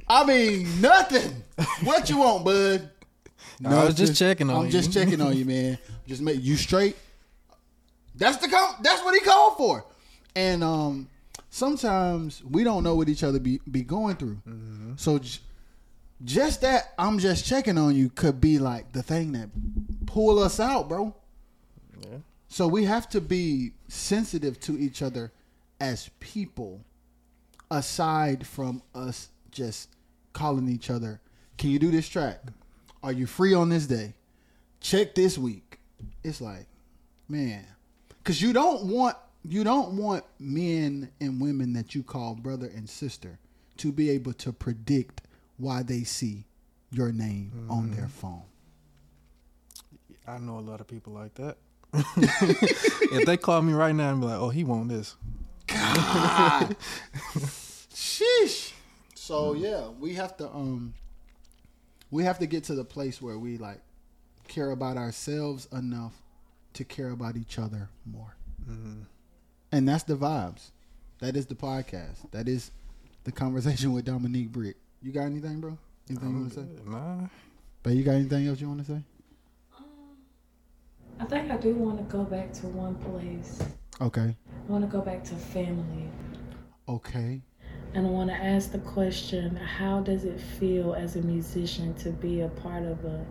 [0.09, 1.43] I mean, nothing.
[1.85, 2.91] What you want, bud?
[3.65, 4.65] I was just checking on you.
[4.65, 5.79] I'm just checking on you, man.
[6.07, 6.97] Just make you straight.
[8.15, 9.85] That's the com- That's what he called for.
[10.35, 11.09] And um,
[11.51, 14.41] sometimes we don't know what each other be be going through.
[14.49, 14.93] Mm-hmm.
[14.97, 15.41] So j-
[16.25, 19.51] just that I'm just checking on you could be like the thing that
[20.07, 21.15] pull us out, bro.
[22.01, 22.19] Yeah.
[22.49, 25.33] So we have to be sensitive to each other
[25.81, 26.81] as people,
[27.71, 29.91] aside from us just
[30.33, 31.21] calling each other.
[31.57, 32.43] Can you do this track?
[33.03, 34.15] Are you free on this day?
[34.81, 35.79] Check this week.
[36.23, 36.67] It's like,
[37.29, 37.65] man,
[38.09, 42.89] because you don't want you don't want men and women that you call brother and
[42.89, 43.39] sister
[43.79, 45.23] to be able to predict
[45.57, 46.45] why they see
[46.91, 48.43] your name on their phone.
[50.27, 51.57] I know a lot of people like that.
[51.95, 55.17] if they call me right now and be like, "Oh, he want this,"
[55.67, 56.77] God.
[57.95, 58.73] Sheesh.
[59.15, 60.93] So yeah, we have to um
[62.11, 63.81] we have to get to the place where we like
[64.47, 66.15] care about ourselves enough
[66.75, 68.37] to care about each other more.
[68.69, 69.03] Mm-hmm.
[69.73, 70.71] And that's the vibes.
[71.21, 72.31] That is the podcast.
[72.31, 72.71] That is
[73.25, 74.77] the conversation with Dominique Britt.
[75.03, 75.77] You got anything, bro?
[76.09, 76.67] Anything you want to say?
[76.87, 77.29] Um, nah.
[77.83, 79.03] But you got anything else you want to say?
[79.77, 79.85] Um,
[81.21, 83.63] I think I do want to go back to one place.
[84.01, 84.35] Okay.
[84.37, 86.09] I want to go back to family.
[86.89, 87.43] Okay.
[87.95, 92.11] And I want to ask the question how does it feel as a musician to
[92.11, 93.27] be a part of a,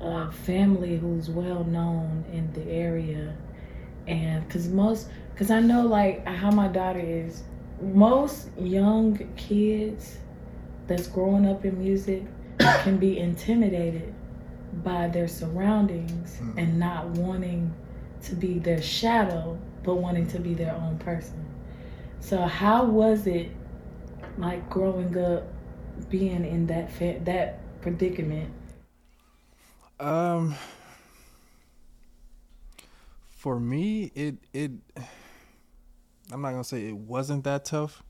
[0.00, 3.36] a family who's well known in the area?
[4.06, 7.42] And because most, because I know like how my daughter is,
[7.80, 10.16] most young kids
[10.86, 12.22] that's growing up in music
[12.58, 14.14] can be intimidated
[14.82, 16.56] by their surroundings mm.
[16.56, 17.72] and not wanting
[18.22, 21.47] to be their shadow, but wanting to be their own person.
[22.20, 23.50] So how was it
[24.36, 25.44] like growing up
[26.08, 28.52] being in that fa- that predicament?
[29.98, 30.54] Um,
[33.28, 34.72] for me, it it.
[36.30, 38.02] I'm not gonna say it wasn't that tough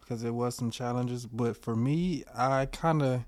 [0.00, 3.24] because there was some challenges, but for me, I kind of.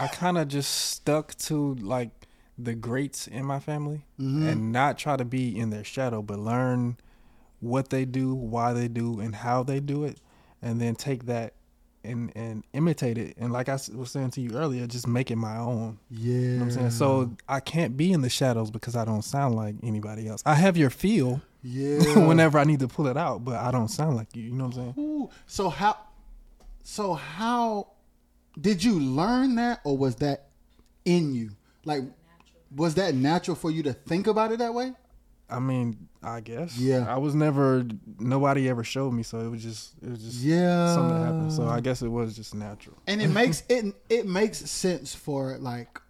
[0.00, 2.21] I kind of just stuck to like
[2.64, 4.46] the greats in my family mm-hmm.
[4.46, 6.96] and not try to be in their shadow, but learn
[7.60, 10.18] what they do, why they do, and how they do it,
[10.60, 11.54] and then take that
[12.04, 13.36] and and imitate it.
[13.38, 15.98] And like I was saying to you earlier, just make it my own.
[16.10, 16.34] Yeah.
[16.34, 16.90] You know what I'm saying?
[16.90, 20.42] So I can't be in the shadows because I don't sound like anybody else.
[20.44, 22.18] I have your feel yeah.
[22.26, 24.44] whenever I need to pull it out, but I don't sound like you.
[24.44, 24.94] You know what I'm saying?
[24.98, 25.96] Ooh, so how
[26.82, 27.88] so how
[28.60, 30.48] did you learn that or was that
[31.04, 31.50] in you?
[31.84, 32.02] Like
[32.74, 34.92] was that natural for you to think about it that way?
[35.50, 36.78] I mean, I guess.
[36.78, 37.06] Yeah.
[37.08, 37.84] I was never.
[38.18, 39.92] Nobody ever showed me, so it was just.
[40.02, 40.36] It was just.
[40.42, 40.94] Yeah.
[40.94, 41.52] Something that happened.
[41.52, 42.96] So I guess it was just natural.
[43.06, 46.00] And it makes it it makes sense for like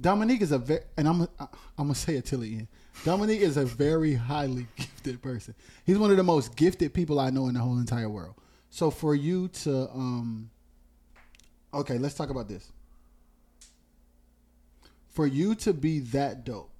[0.00, 2.68] Dominique is a very and I'm I'm gonna say it till the end.
[3.04, 5.54] Dominique is a very highly gifted person.
[5.84, 8.34] He's one of the most gifted people I know in the whole entire world.
[8.70, 10.50] So for you to um
[11.74, 12.72] okay, let's talk about this.
[15.20, 16.72] For you to be that dope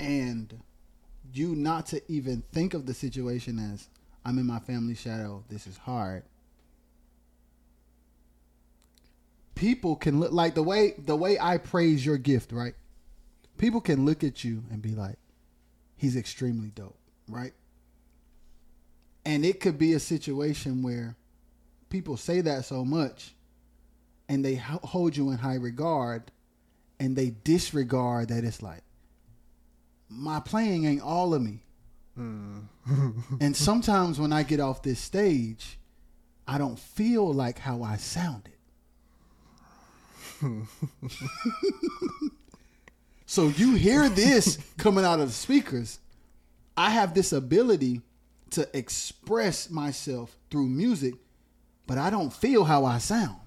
[0.00, 0.52] and
[1.32, 3.88] you not to even think of the situation as
[4.24, 6.24] I'm in my family shadow, this is hard.
[9.54, 12.74] People can look like the way the way I praise your gift, right?
[13.56, 15.18] People can look at you and be like,
[15.96, 16.98] he's extremely dope,
[17.28, 17.52] right?
[19.24, 21.14] And it could be a situation where
[21.88, 23.36] people say that so much
[24.28, 26.32] and they hold you in high regard
[26.98, 28.82] and they disregard that it's like
[30.08, 31.62] my playing ain't all of me.
[32.14, 32.60] Hmm.
[33.40, 35.78] and sometimes when I get off this stage,
[36.46, 38.52] I don't feel like how I sounded.
[43.26, 45.98] so you hear this coming out of the speakers.
[46.76, 48.02] I have this ability
[48.50, 51.14] to express myself through music,
[51.86, 53.40] but I don't feel how I sound.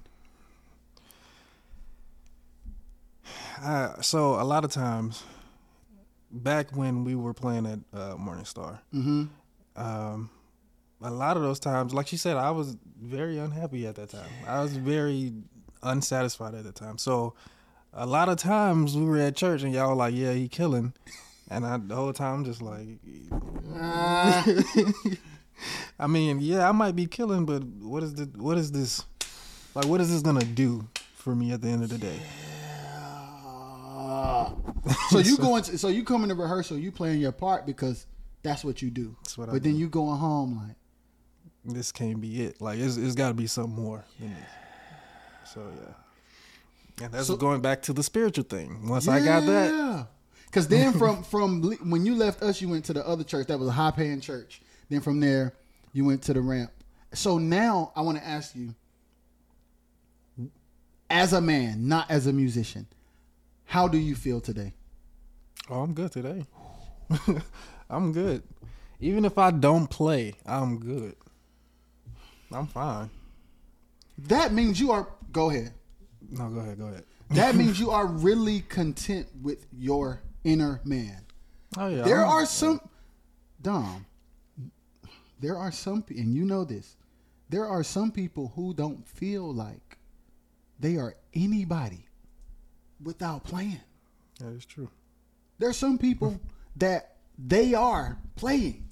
[3.62, 5.24] I, so a lot of times,
[6.32, 8.82] back when we were playing at uh, Morning Star,
[9.76, 10.30] um,
[11.02, 14.30] a lot of those times, like she said, I was very unhappy at that time.
[14.48, 15.34] I was very
[15.84, 16.98] unsatisfied at the time.
[16.98, 17.34] So
[17.94, 20.94] a lot of times we were at church and y'all were like, "Yeah, he killing,"
[21.50, 22.88] and I the whole time just like,
[26.00, 29.04] I mean, yeah, I might be killing, but what is the what is this?
[29.76, 32.20] Like, what is this gonna do for me at the end of the day?
[35.10, 38.06] So you going to, so you come into rehearsal, you playing your part because
[38.44, 39.16] that's what you do.
[39.24, 39.80] That's what I but then do.
[39.80, 40.76] you going home like,
[41.76, 42.62] this can't be it.
[42.62, 45.54] Like it's, it's got to be something more than this.
[45.54, 48.88] So yeah, and that's So- going back to the spiritual thing.
[48.88, 50.04] Once I got that, Yeah.
[50.46, 53.60] Because then from from when you left us, you went to the other church that
[53.60, 54.62] was a high paying church.
[54.90, 55.54] Then from there,
[55.94, 56.72] you went to the ramp.
[57.14, 58.74] So now I want to ask you,
[61.10, 62.88] as a man, not as a musician,
[63.70, 64.74] how do you feel today?
[65.70, 66.46] oh, I'm good today.
[67.90, 68.42] I'm good.
[69.00, 71.16] Even if I don't play, I'm good.
[72.52, 73.12] I'm fine.
[74.18, 75.08] That means you are.
[75.32, 75.74] Go ahead.
[76.32, 77.04] No, go ahead, go ahead.
[77.30, 81.22] That means you are really content with your inner man.
[81.78, 82.82] Oh yeah, There I'm- are some,
[83.62, 84.06] Dom.
[85.40, 86.96] There are some, and you know this.
[87.50, 89.98] There are some people who don't feel like
[90.80, 92.08] they are anybody
[93.04, 93.82] without playing.
[94.40, 94.90] That is true.
[95.58, 96.40] There's some people
[96.78, 98.90] that they are playing.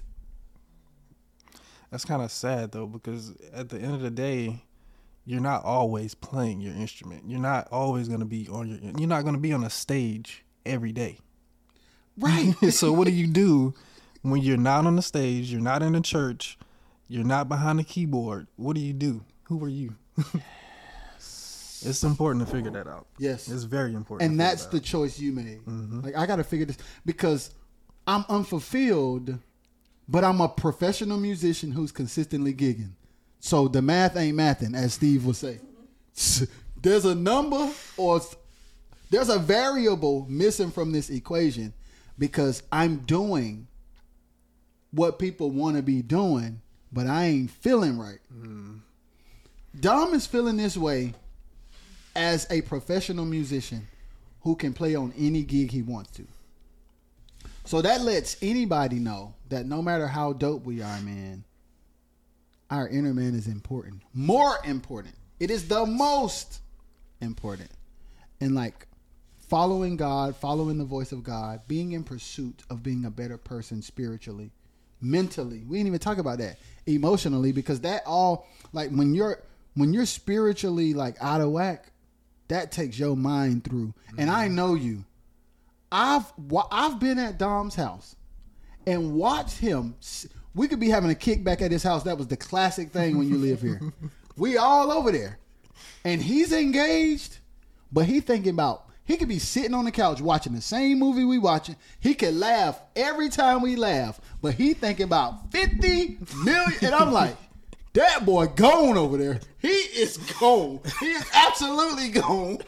[1.92, 4.64] That's kind of sad though, because at the end of the day,
[5.26, 7.24] you're not always playing your instrument.
[7.28, 8.80] You're not always gonna be on your.
[8.98, 11.20] You're not gonna be on a stage every day.
[12.18, 12.54] Right.
[12.72, 13.74] so what do you do
[14.22, 15.52] when you're not on the stage?
[15.52, 16.58] You're not in the church.
[17.08, 18.48] You're not behind the keyboard.
[18.58, 19.24] What do you do?
[19.44, 19.96] Who are you?
[21.86, 23.08] it's important to figure that out.
[23.18, 23.50] Yes.
[23.50, 24.30] It's very important.
[24.30, 24.84] and that's that the out.
[24.84, 25.66] choice you made.
[25.66, 26.02] Mm-hmm.
[26.02, 27.52] Like I got to figure this because
[28.06, 29.38] I'm unfulfilled,
[30.08, 32.92] but I'm a professional musician who's consistently gigging.
[33.40, 35.60] So the math ain't mathing, as Steve would say.
[36.82, 38.22] There's a number or
[39.10, 41.74] there's a variable missing from this equation
[42.18, 43.68] because I'm doing
[44.92, 46.62] what people want to be doing,
[46.92, 48.20] but I ain't feeling right.
[49.80, 51.14] Dom is feeling this way
[52.18, 53.88] as a professional musician
[54.42, 56.28] who can play on any gig he wants to.
[57.64, 61.44] So that lets anybody know that no matter how dope we are, man,
[62.70, 64.02] our inner man is important.
[64.14, 65.16] More important.
[65.40, 66.62] It is the most
[67.22, 67.70] important.
[68.42, 68.88] And like
[69.38, 73.82] following God, following the voice of God, being in pursuit of being a better person
[73.82, 74.52] spiritually,
[75.02, 75.64] mentally.
[75.68, 76.58] We didn't even talk about that.
[76.86, 79.44] Emotionally, because that all like when you're
[79.76, 81.92] when you're spiritually like out of whack,
[82.48, 83.94] that takes your mind through.
[84.18, 85.04] And I know you.
[85.92, 86.26] I've
[86.72, 88.16] I've been at Dom's house
[88.86, 89.96] and watched him.
[90.54, 92.04] We could be having a kickback at his house.
[92.04, 93.82] That was the classic thing when you live here.
[94.38, 95.40] we all over there,
[96.04, 97.40] and he's engaged,
[97.92, 98.84] but he thinking about.
[99.06, 101.78] He could be sitting on the couch watching the same movie we watching.
[102.02, 106.74] He could laugh every time we laugh, but he thinking about fifty million.
[106.82, 107.38] And I'm like,
[107.98, 109.40] that boy gone over there.
[109.60, 110.80] He is gone.
[111.00, 112.60] He is absolutely gone.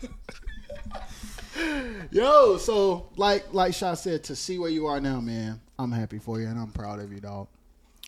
[2.12, 6.20] Yo, so like like Shaw said, to see where you are now, man, I'm happy
[6.20, 7.48] for you and I'm proud of you, dog.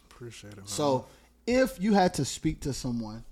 [0.09, 0.57] Appreciate it.
[0.57, 0.67] Man.
[0.67, 1.05] So
[1.45, 3.23] if you had to speak to someone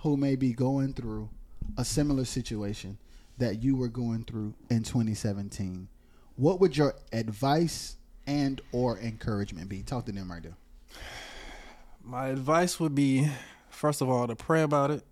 [0.00, 1.28] who may be going through
[1.76, 2.98] a similar situation
[3.38, 5.88] that you were going through in 2017,
[6.36, 7.96] what would your advice
[8.26, 9.82] and or encouragement be?
[9.82, 10.56] Talk to them right there.
[12.08, 13.28] My advice would be,
[13.68, 15.04] first of all, to pray about it.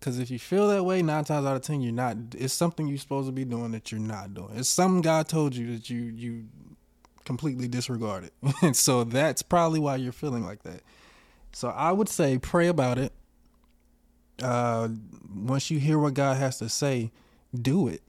[0.00, 2.16] Because if you feel that way, nine times out of ten, you're not.
[2.36, 4.50] It's something you're supposed to be doing that you're not doing.
[4.56, 6.46] It's something God told you that you you
[7.24, 8.32] completely disregarded,
[8.62, 10.82] and so that's probably why you're feeling like that.
[11.52, 13.12] So I would say pray about it.
[14.42, 14.88] Uh,
[15.32, 17.12] once you hear what God has to say,
[17.54, 18.02] do it.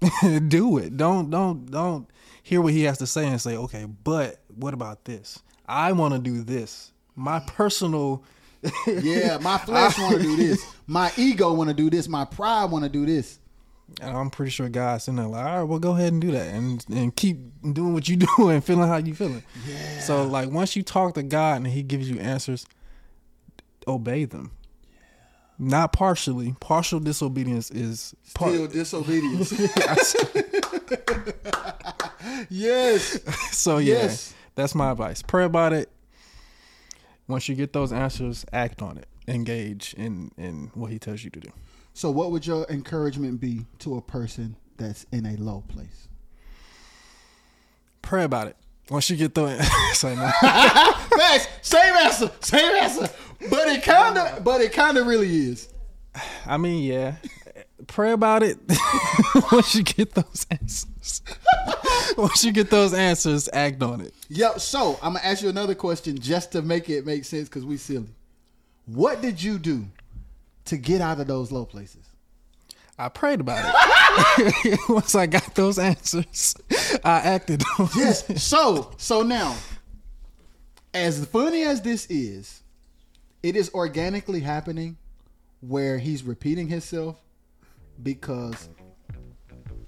[0.48, 0.96] do it.
[0.96, 2.08] Don't don't don't
[2.42, 5.42] hear what He has to say and say, okay, but what about this?
[5.68, 6.92] I want to do this.
[7.14, 8.24] My personal.
[8.86, 10.64] Yeah, my flesh want to do this.
[10.88, 12.08] My ego want to do this.
[12.08, 13.38] My pride want to do this.
[14.00, 16.32] And I'm pretty sure God's in there like, all right, well, go ahead and do
[16.32, 19.44] that, and and keep doing what you doing, feeling how you feeling.
[19.68, 20.00] Yeah.
[20.00, 22.66] So like once you talk to God and He gives you answers,
[23.86, 24.50] obey them.
[25.58, 26.54] Not partially.
[26.60, 28.52] Partial disobedience is part.
[28.52, 29.52] Still disobedience.
[32.50, 33.18] yes.
[33.52, 34.34] so yeah, Yes.
[34.56, 35.22] That's my advice.
[35.22, 35.88] Pray about it.
[37.28, 39.06] Once you get those answers, act on it.
[39.28, 41.50] Engage in in what He tells you to do.
[41.94, 46.08] So, what would your encouragement be to a person that's in a low place?
[48.02, 48.56] Pray about it.
[48.90, 49.58] Once you get those,
[49.94, 50.30] say no.
[50.40, 51.48] Facts.
[51.62, 52.30] Same answer.
[52.40, 53.08] Same answer.
[53.50, 54.44] But it kind of.
[54.44, 55.68] But it kind of really is.
[56.46, 57.16] I mean, yeah.
[57.88, 58.58] Pray about it.
[59.52, 60.86] Once you get those answers,
[62.16, 64.14] once you get those answers, act on it.
[64.28, 64.60] Yep.
[64.60, 67.76] So I'm gonna ask you another question just to make it make sense because we
[67.76, 68.08] silly.
[68.86, 69.84] What did you do
[70.66, 72.06] to get out of those low places?
[72.98, 73.74] I prayed about
[74.38, 74.78] it.
[74.88, 76.54] Once I got those answers,
[77.04, 77.96] I acted on it.
[77.96, 78.42] Yes.
[78.42, 79.56] So so now,
[80.94, 82.62] as funny as this is,
[83.42, 84.96] it is organically happening
[85.60, 87.20] where he's repeating himself
[88.02, 88.68] because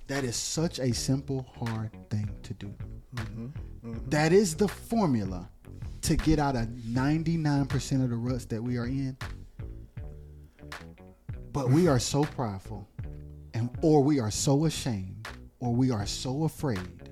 [0.09, 2.75] that is such a simple, hard thing to do.
[3.15, 3.47] Mm-hmm.
[3.47, 4.09] Mm-hmm.
[4.09, 5.49] That is the formula
[6.03, 9.17] to get out of 99% of the ruts that we are in.
[11.53, 12.89] But we are so prideful,
[13.55, 15.29] and or we are so ashamed,
[15.61, 17.11] or we are so afraid,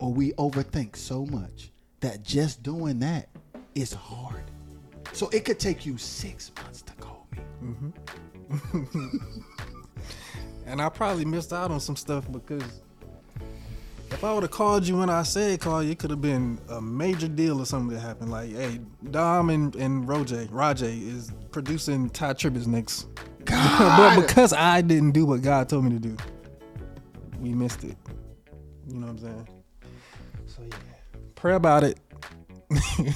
[0.00, 1.70] or we overthink so much
[2.00, 3.28] that just doing that
[3.74, 4.44] is hard.
[5.12, 7.92] So it could take you six months to call me.
[8.50, 9.38] Mm-hmm.
[10.66, 12.82] And I probably missed out on some stuff because
[14.10, 16.58] if I would have called you when I said call you, it could have been
[16.68, 18.30] a major deal or something that happened.
[18.30, 23.08] Like, hey, Dom and, and Rojay, Rajay is producing Tye Tribbett next.
[23.44, 26.16] but because I didn't do what God told me to do,
[27.40, 27.96] we missed it.
[28.86, 29.48] You know what I'm saying?
[30.46, 30.76] So yeah,
[31.34, 31.98] pray about it.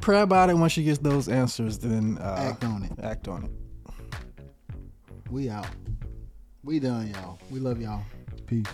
[0.00, 0.54] pray about it.
[0.54, 2.92] Once you get those answers, then uh, Act on it.
[3.02, 3.50] Act on it.
[5.30, 5.68] We out.
[6.62, 7.38] We done, y'all.
[7.50, 8.02] We love y'all.
[8.46, 8.66] Peace.